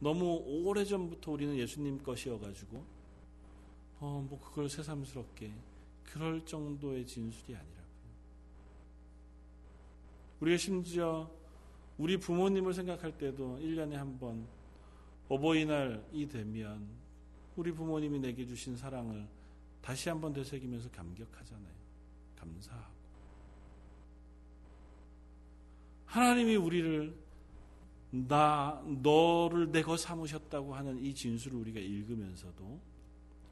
너무 0.00 0.42
오래 0.46 0.84
전부터 0.84 1.30
우리는 1.32 1.56
예수님 1.56 2.02
것이어가지고 2.02 2.84
어 4.00 4.26
뭐 4.28 4.40
그걸 4.40 4.68
새삼스럽게 4.68 5.52
그럴 6.04 6.44
정도의 6.44 7.06
진술이 7.06 7.54
아니라고요. 7.54 7.79
우리가 10.40 10.56
심지어 10.56 11.30
우리 11.98 12.16
부모님을 12.16 12.72
생각할 12.72 13.16
때도 13.18 13.58
1년에 13.60 13.92
한 13.92 14.18
번 14.18 14.46
어버이날이 15.28 16.28
되면 16.28 16.88
우리 17.56 17.70
부모님이 17.72 18.18
내게 18.18 18.44
주신 18.46 18.76
사랑을 18.76 19.28
다시 19.80 20.08
한번 20.08 20.32
되새기면서 20.32 20.90
감격하잖아요. 20.90 21.74
감사하고. 22.36 23.00
하나님이 26.06 26.56
우리를 26.56 27.14
나 28.10 28.82
너를 29.02 29.70
내 29.70 29.82
것 29.82 30.00
삼으셨다고 30.00 30.74
하는 30.74 30.98
이 30.98 31.14
진술을 31.14 31.58
우리가 31.60 31.78
읽으면서도 31.78 32.80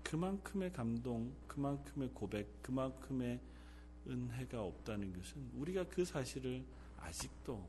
그만큼의 0.03 0.73
감동, 0.73 1.33
그만큼의 1.47 2.11
고백, 2.13 2.61
그만큼의 2.63 3.39
은혜가 4.07 4.63
없다는 4.63 5.13
것은 5.13 5.51
우리가 5.57 5.85
그 5.89 6.05
사실을 6.05 6.65
아직도 6.99 7.67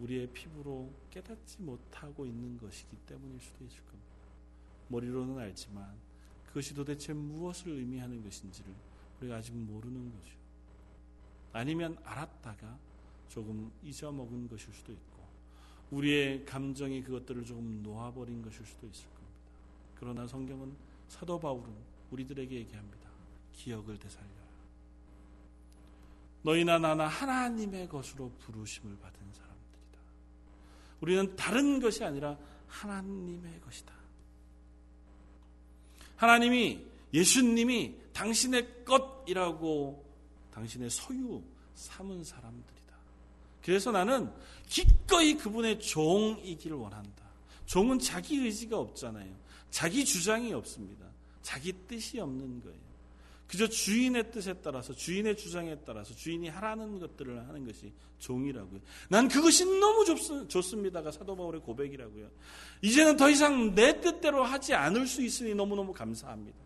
우리의 0.00 0.28
피부로 0.32 0.92
깨닫지 1.10 1.62
못하고 1.62 2.26
있는 2.26 2.58
것이기 2.58 2.96
때문일 3.06 3.40
수도 3.40 3.64
있을 3.64 3.78
겁니다. 3.84 4.14
머리로는 4.88 5.38
알지만 5.38 5.94
그것이 6.46 6.74
도대체 6.74 7.12
무엇을 7.12 7.72
의미하는 7.72 8.22
것인지를 8.22 8.72
우리가 9.20 9.36
아직 9.36 9.54
모르는 9.54 10.12
거죠. 10.12 10.34
아니면 11.52 11.96
알았다가 12.04 12.78
조금 13.28 13.72
잊어먹은 13.82 14.48
것일 14.48 14.72
수도 14.72 14.92
있고 14.92 15.14
우리의 15.90 16.44
감정이 16.44 17.02
그것들을 17.02 17.44
조금 17.44 17.82
놓아버린 17.82 18.42
것일 18.42 18.64
수도 18.66 18.86
있을 18.86 19.04
겁니다. 19.06 19.34
그러나 19.94 20.26
성경은 20.26 20.74
사도 21.08 21.38
바울은 21.38 21.72
우리들에게 22.10 22.54
얘기합니다. 22.54 23.08
기억을 23.52 23.98
되살려라. 23.98 24.43
너희나 26.44 26.78
나나 26.78 27.06
하나님의 27.06 27.88
것으로 27.88 28.30
부르심을 28.38 28.98
받은 28.98 29.18
사람들이다. 29.32 29.98
우리는 31.00 31.36
다른 31.36 31.80
것이 31.80 32.04
아니라 32.04 32.36
하나님의 32.68 33.60
것이다. 33.60 33.94
하나님이 36.16 36.84
예수님이 37.14 37.96
당신의 38.12 38.84
것이라고 38.84 40.04
당신의 40.52 40.90
소유 40.90 41.42
삼은 41.74 42.22
사람들이다. 42.22 42.94
그래서 43.62 43.90
나는 43.90 44.30
기꺼이 44.68 45.36
그분의 45.36 45.80
종이기를 45.80 46.76
원한다. 46.76 47.24
종은 47.64 47.98
자기 47.98 48.36
의지가 48.36 48.78
없잖아요. 48.78 49.34
자기 49.70 50.04
주장이 50.04 50.52
없습니다. 50.52 51.06
자기 51.40 51.72
뜻이 51.88 52.20
없는 52.20 52.62
거예요. 52.62 52.83
그저 53.46 53.68
주인의 53.68 54.30
뜻에 54.30 54.54
따라서 54.54 54.94
주인의 54.94 55.36
주장에 55.36 55.76
따라서 55.84 56.14
주인이 56.14 56.48
하라는 56.48 56.98
것들을 56.98 57.46
하는 57.48 57.66
것이 57.66 57.92
종이라고요. 58.18 58.80
난 59.08 59.28
그것이 59.28 59.64
너무 59.64 60.04
좋, 60.48 60.62
습니다가 60.62 61.10
사도 61.10 61.36
바울의 61.36 61.60
고백이라고요. 61.60 62.30
이제는 62.82 63.16
더 63.16 63.28
이상 63.28 63.74
내 63.74 64.00
뜻대로 64.00 64.42
하지 64.44 64.74
않을 64.74 65.06
수 65.06 65.22
있으니 65.22 65.54
너무너무 65.54 65.92
감사합니다. 65.92 66.58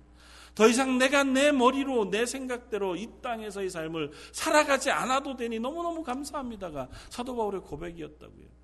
더 0.55 0.68
이상 0.68 0.99
내가 0.99 1.24
내 1.24 1.53
머리로 1.53 2.11
내 2.11 2.26
생각대로 2.26 2.97
이 2.97 3.09
땅에서의 3.22 3.70
삶을 3.70 4.11
살아가지 4.33 4.91
않아도 4.91 5.37
되니 5.37 5.61
너무너무 5.61 6.03
감사합니다가 6.03 6.89
사도 7.11 7.37
바울의 7.37 7.61
고백이었다고요. 7.61 8.58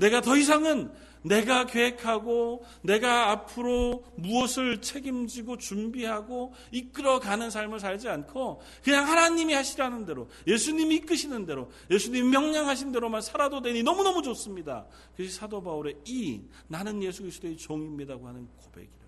내가 0.00 0.22
더 0.22 0.36
이상은 0.36 0.90
내가 1.22 1.66
계획하고 1.66 2.64
내가 2.82 3.30
앞으로 3.30 4.04
무엇을 4.16 4.80
책임지고 4.80 5.58
준비하고 5.58 6.54
이끌어가는 6.72 7.50
삶을 7.50 7.78
살지 7.78 8.08
않고 8.08 8.62
그냥 8.82 9.06
하나님이 9.06 9.52
하시라는 9.52 10.06
대로 10.06 10.28
예수님이 10.46 10.96
이끄시는 10.96 11.44
대로 11.44 11.70
예수님이 11.90 12.28
명령하신 12.30 12.92
대로만 12.92 13.20
살아도 13.20 13.60
되니 13.60 13.82
너무너무 13.82 14.22
좋습니다. 14.22 14.86
그것이 15.16 15.30
사도 15.30 15.62
바울의 15.62 15.98
이 16.06 16.40
나는 16.68 17.02
예수 17.02 17.20
그리스도의 17.20 17.58
종입니다고 17.58 18.26
하는 18.26 18.48
고백이라고. 18.56 19.00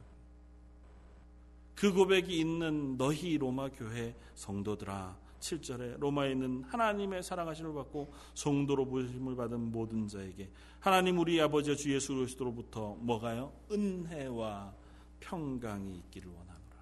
그 1.75 1.93
고백이 1.93 2.39
있는 2.39 2.99
너희 2.99 3.39
로마 3.39 3.71
교회 3.71 4.15
성도들아 4.35 5.22
7절에 5.43 5.99
로마에 5.99 6.33
있는 6.33 6.63
하나님의 6.65 7.23
사랑하심을 7.23 7.75
받고 7.75 8.15
성도로 8.35 8.87
부르심을 8.87 9.37
받은 9.37 9.73
모든 9.73 10.09
자에게 10.09 10.51
하나님 10.81 11.19
우리 11.19 11.41
아버지 11.41 11.77
주 11.77 11.93
예수 11.93 12.15
그리스도로부터 12.15 12.95
뭐가요? 13.01 13.53
은혜와 13.71 14.75
평강이 15.21 15.97
있기를 15.97 16.31
원하노라. 16.31 16.77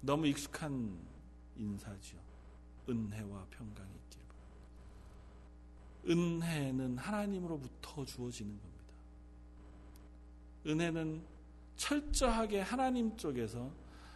너무 0.00 0.26
익숙한 0.26 0.98
인사죠. 1.56 2.16
은혜와 2.88 3.46
평강이 3.50 3.90
있기를 4.04 4.26
바랍니다. 4.28 4.66
은혜는 6.08 6.98
하나님으로부터 6.98 8.04
주어지는 8.04 8.58
겁니다. 8.58 8.94
은혜는 10.66 11.22
철저하게 11.76 12.60
하나님 12.60 13.16
쪽에서 13.16 13.70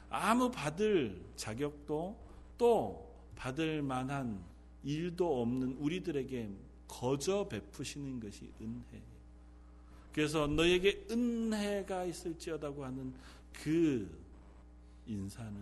아무 0.09 0.51
받을 0.51 1.23
자격도 1.37 2.17
또 2.59 3.10
받을 3.41 3.81
만한 3.81 4.45
일도 4.85 5.41
없는 5.41 5.79
우리들에게 5.79 6.51
거저 6.87 7.49
베푸시는 7.49 8.21
것이 8.21 8.53
은혜예요. 8.61 9.11
그래서 10.13 10.47
너에게 10.47 11.07
은혜가 11.11 12.05
있을지어다고 12.05 12.85
하는 12.85 13.15
그 13.51 14.11
인사는 15.07 15.55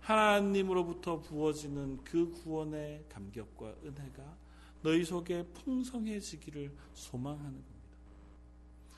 하나님으로부터 0.00 1.20
부어지는 1.20 2.02
그 2.04 2.30
구원의 2.30 3.04
감격과 3.10 3.74
은혜가 3.84 4.36
너희 4.82 5.04
속에 5.04 5.44
풍성해지기를 5.48 6.72
소망하는 6.94 7.52
겁니다. 7.52 7.74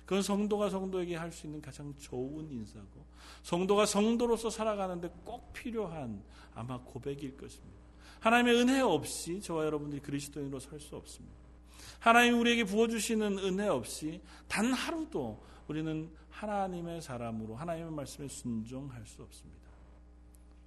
그건 0.04 0.22
성도가 0.22 0.70
성도에게 0.70 1.16
할 1.16 1.32
수 1.32 1.46
있는 1.46 1.61
가장 1.61 1.92
좋은 1.98 2.48
인사고 2.52 3.04
성도가 3.42 3.84
성도로서 3.84 4.48
살아가는데 4.48 5.11
꼭 5.24 5.52
필요한 5.52 6.22
아마 6.54 6.80
고백일 6.80 7.36
것입니다. 7.36 7.76
하나님의 8.27 8.61
은혜 8.61 8.81
없이 8.81 9.41
저와 9.41 9.66
여러분들이 9.66 10.03
그리스도인으로 10.03 10.59
살 10.59 10.81
수 10.81 10.97
없습니다. 10.97 11.37
하나님 12.01 12.41
우리에게 12.41 12.64
부어주시는 12.64 13.39
은혜 13.39 13.68
없이 13.68 14.20
단 14.49 14.72
하루도 14.72 15.41
우리는 15.68 16.11
하나님의 16.31 17.03
사람으로 17.03 17.55
하나님의 17.55 17.93
말씀에 17.93 18.27
순종할 18.27 19.07
수 19.07 19.22
없습니다. 19.22 19.70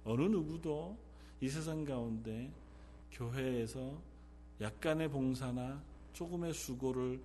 어느 0.04 0.22
누구도 0.22 0.96
이 1.42 1.50
세상 1.50 1.84
가운데 1.84 2.50
교회에서 3.12 4.00
약간의 4.62 5.10
봉사나 5.10 5.82
조금의 6.14 6.54
수고를 6.54 7.20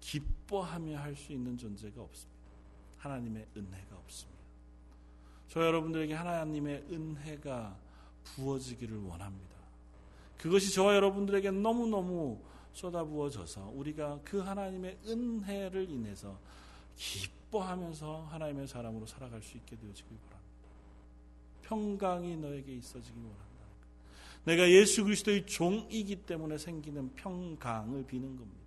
기뻐하며 0.00 0.98
할 0.98 1.16
수 1.16 1.32
있는 1.32 1.56
존재가 1.56 2.02
없습니다. 2.02 2.42
하나님의 2.98 3.46
은혜가 3.56 3.96
없습니다. 3.96 4.42
저 5.48 5.64
여러분들에게 5.64 6.12
하나님의 6.12 6.84
은혜가 6.90 7.78
부어지기를 8.24 8.98
원합니다. 8.98 9.61
그것이 10.42 10.74
저와 10.74 10.96
여러분들에게 10.96 11.52
너무너무 11.52 12.40
쏟아부어져서 12.72 13.74
우리가 13.76 14.18
그 14.24 14.38
하나님의 14.38 14.98
은혜를 15.06 15.88
인해서 15.88 16.36
기뻐하면서 16.96 18.26
하나님의 18.28 18.66
사람으로 18.66 19.06
살아갈 19.06 19.40
수 19.40 19.56
있게 19.56 19.76
되어지길 19.76 20.16
바랍니다. 20.18 20.42
평강이 21.62 22.38
너에게 22.38 22.72
있어지길 22.72 23.22
원한다. 23.22 23.42
내가 24.42 24.68
예수 24.68 25.04
그리스도의 25.04 25.46
종이기 25.46 26.16
때문에 26.16 26.58
생기는 26.58 27.14
평강을 27.14 28.04
비는 28.06 28.36
겁니다. 28.36 28.62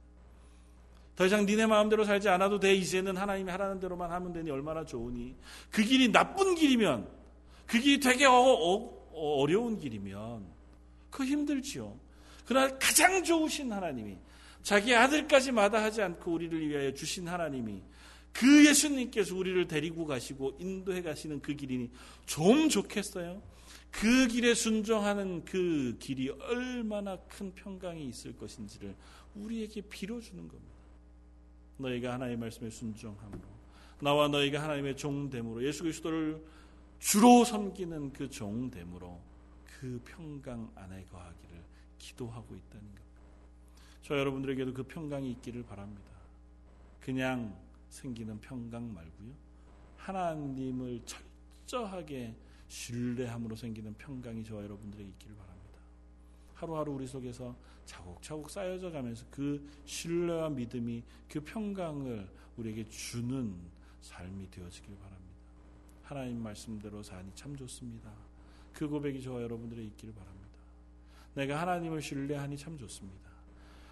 더 1.17 1.25
이상 1.25 1.45
니네 1.45 1.65
마음대로 1.65 2.05
살지 2.05 2.29
않아도 2.29 2.57
돼. 2.57 2.73
이제는 2.73 3.17
하나님이 3.17 3.51
하라는 3.51 3.81
대로만 3.81 4.13
하면 4.13 4.31
되니 4.31 4.49
얼마나 4.49 4.85
좋으니. 4.85 5.35
그 5.71 5.83
길이 5.83 6.09
나쁜 6.09 6.55
길이면, 6.55 7.09
그 7.65 7.79
길이 7.79 7.99
되게 7.99 8.25
어, 8.25 8.33
어, 8.33 9.41
어려운 9.41 9.77
길이면, 9.77 10.54
그 11.15 11.23
힘들지요. 11.23 11.97
그러나 12.45 12.77
가장 12.77 13.23
좋으신 13.23 13.71
하나님이 13.71 14.17
자기 14.63 14.93
아들까지 14.93 15.53
마다하지 15.53 16.01
않고 16.01 16.33
우리를 16.33 16.67
위하여 16.67 16.93
주신 16.93 17.29
하나님이 17.29 17.81
그 18.33 18.67
예수님께서 18.67 19.33
우리를 19.33 19.65
데리고 19.65 20.05
가시고 20.05 20.57
인도해 20.59 21.01
가시는 21.01 21.41
그 21.41 21.55
길이니 21.55 21.89
좀 22.25 22.67
좋겠어요. 22.67 23.41
그 23.91 24.27
길에 24.27 24.53
순종하는 24.53 25.45
그 25.45 25.95
길이 26.01 26.27
얼마나 26.27 27.15
큰 27.15 27.55
평강이 27.55 28.05
있을 28.09 28.35
것인지를 28.35 28.93
우리에게 29.35 29.79
빌어주는 29.83 30.49
겁니다. 30.49 30.75
너희가 31.77 32.11
하나님의 32.11 32.39
말씀에 32.39 32.69
순종함으로 32.69 33.39
나와 34.01 34.27
너희가 34.27 34.61
하나님의 34.61 34.97
종됨으로 34.97 35.65
예수 35.65 35.83
그리스도를 35.83 36.43
주로 36.99 37.45
섬기는 37.45 38.11
그 38.11 38.29
종됨으로 38.29 39.34
그 39.85 40.01
평강 40.03 40.71
안에 40.73 41.05
거하기를 41.11 41.63
기도하고 41.99 42.55
있다는 42.55 42.85
겁니다. 42.85 43.21
저 44.01 44.17
여러분들에게도 44.17 44.73
그 44.73 44.81
평강이 44.81 45.29
있기를 45.33 45.61
바랍니다. 45.61 46.11
그냥 46.99 47.55
생기는 47.89 48.39
평강 48.39 48.91
말고요. 48.91 49.31
하나님을 49.97 51.01
철저하게 51.05 52.35
신뢰함으로 52.67 53.55
생기는 53.55 53.93
평강이 53.93 54.43
저와 54.43 54.63
여러분들에게 54.63 55.07
있기를 55.07 55.35
바랍니다. 55.35 55.79
하루하루 56.55 56.93
우리 56.93 57.05
속에서 57.05 57.55
차곡차곡 57.85 58.49
쌓여져 58.49 58.89
가면서 58.89 59.23
그 59.29 59.69
신뢰와 59.85 60.49
믿음이 60.49 61.03
그 61.29 61.41
평강을 61.41 62.27
우리에게 62.57 62.89
주는 62.89 63.55
삶이 64.01 64.49
되어지길 64.49 64.95
바랍니다. 64.95 65.35
하나님 66.01 66.41
말씀대로 66.41 67.03
사니 67.03 67.31
참 67.35 67.55
좋습니다. 67.55 68.24
그 68.75 68.89
고백이 68.89 69.21
저와 69.21 69.41
여러분들의 69.41 69.85
있기를 69.87 70.13
바랍니다. 70.13 70.59
내가 71.33 71.61
하나님을 71.61 72.01
신뢰하니 72.01 72.57
참 72.57 72.77
좋습니다. 72.77 73.31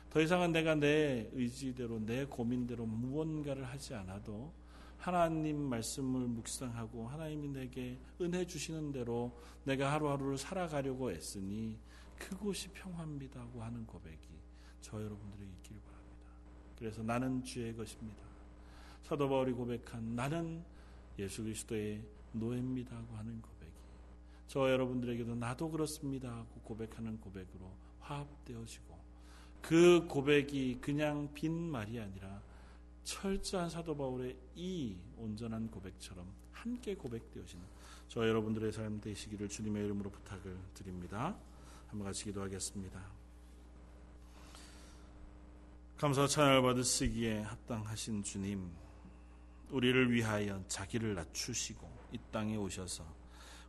더 0.09 0.21
이상은 0.21 0.51
내가 0.51 0.75
내 0.75 1.29
의지대로 1.33 1.99
내 1.99 2.25
고민대로 2.25 2.85
무언가를 2.85 3.63
하지 3.63 3.95
않아도 3.95 4.53
하나님 4.97 5.57
말씀을 5.57 6.27
묵상하고 6.27 7.07
하나님이 7.07 7.47
내게 7.47 7.97
은혜 8.21 8.45
주시는 8.45 8.91
대로 8.91 9.37
내가 9.63 9.91
하루하루를 9.93 10.37
살아가려고 10.37 11.11
애쓰니 11.11 11.79
그곳이 12.19 12.69
평화입니다고 12.69 13.63
하는 13.63 13.85
고백이 13.85 14.27
저 14.81 15.01
여러분들에게 15.01 15.51
있기를 15.59 15.81
바랍니다. 15.81 16.29
그래서 16.77 17.01
나는 17.01 17.43
주의 17.43 17.75
것입니다. 17.75 18.21
사도 19.03 19.27
바울이 19.27 19.53
고백한 19.53 20.15
나는 20.15 20.63
예수 21.17 21.43
그리스도의 21.43 22.03
노예입니다고 22.33 23.15
하는 23.15 23.41
고백이 23.41 23.52
저 24.53 24.69
여러분들에게도 24.69 25.33
나도 25.33 25.71
그렇습니다 25.71 26.29
하고 26.29 26.61
고백하는 26.61 27.19
고백으로 27.19 27.75
화합되어지고 28.01 28.99
그 29.63 30.05
고백이 30.07 30.77
그냥 30.79 31.33
빈 31.33 31.71
말이 31.71 31.99
아니라 31.99 32.39
철저한 33.03 33.71
사도 33.71 33.97
바울의 33.97 34.37
이 34.53 34.95
온전한 35.17 35.71
고백처럼 35.71 36.31
함께 36.51 36.93
고백되어지는 36.93 37.65
저 38.07 38.27
여러분들의 38.27 38.71
삶 38.71 39.01
되시기를 39.01 39.49
주님의 39.49 39.85
이름으로 39.85 40.11
부탁을 40.11 40.55
드립니다. 40.75 41.35
한번 41.87 42.05
같이 42.05 42.25
기도하겠습니다. 42.25 43.03
감사 45.97 46.27
찬양을 46.27 46.61
받으시기에 46.61 47.41
합당하신 47.41 48.21
주님, 48.21 48.69
우리를 49.71 50.11
위하여 50.11 50.63
자기를 50.67 51.15
낮추시고 51.15 51.89
이 52.11 52.19
땅에 52.31 52.55
오셔서 52.55 53.22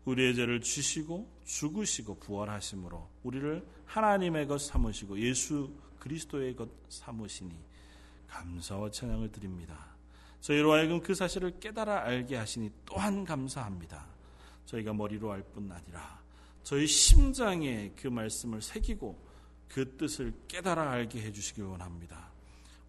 우리의 0.05 0.35
죄를 0.35 0.61
지시고 0.61 1.31
죽으시고 1.45 2.19
부활하심으로 2.19 3.09
우리를 3.23 3.67
하나님의 3.87 4.47
것 4.47 4.61
삼으시고 4.61 5.19
예수 5.21 5.73
그리스도의 5.99 6.55
것 6.55 6.69
삼으시니 6.89 7.55
감사와 8.29 8.91
찬양을 8.91 9.33
드립니다. 9.33 9.95
저희로 10.41 10.73
하여금 10.73 11.01
그 11.01 11.15
사실을 11.15 11.59
깨달아 11.59 12.03
알게 12.05 12.37
하시니 12.37 12.71
또한 12.85 13.25
감사합니다. 13.25 14.07
저희가 14.67 14.93
머리로 14.93 15.33
알 15.33 15.43
뿐 15.43 15.71
아니라 15.73 16.23
저희 16.63 16.87
심장에 16.87 17.93
그 17.97 18.09
말씀을 18.09 18.61
새기고 18.61 19.19
그 19.69 19.97
뜻을 19.97 20.35
깨달아 20.49 20.91
알게 20.91 21.23
해주시기 21.23 21.63
원합니다. 21.63 22.31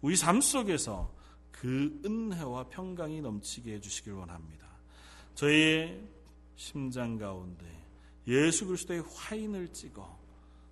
우리 0.02 0.16
삶 0.16 0.40
속에서 0.40 1.14
그 1.50 2.00
은혜와 2.04 2.68
평강이 2.68 3.22
넘치게 3.22 3.74
해주시길 3.74 4.12
원합니다. 4.12 4.66
저희의 5.34 6.15
심장 6.56 7.18
가운데 7.18 7.64
예수 8.26 8.66
그리스도의 8.66 9.04
화인을 9.14 9.72
찍어 9.72 10.18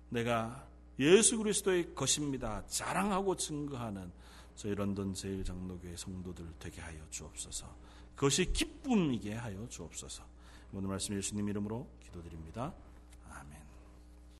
내가 0.09 0.67
예수 0.99 1.37
그리스도의 1.37 1.93
것입니다. 1.93 2.65
자랑하고 2.67 3.35
증거하는 3.35 4.11
저희 4.55 4.73
런던 4.73 5.13
제일 5.13 5.43
장로교회 5.43 5.95
성도들 5.97 6.45
되게 6.59 6.81
하여 6.81 6.97
주옵소서. 7.09 7.67
그것이 8.15 8.51
기쁨이게 8.53 9.33
하여 9.33 9.67
주옵소서. 9.67 10.23
오늘 10.71 10.89
말씀 10.89 11.15
예수님 11.15 11.49
이름으로 11.49 11.89
기도드립니다. 12.01 12.73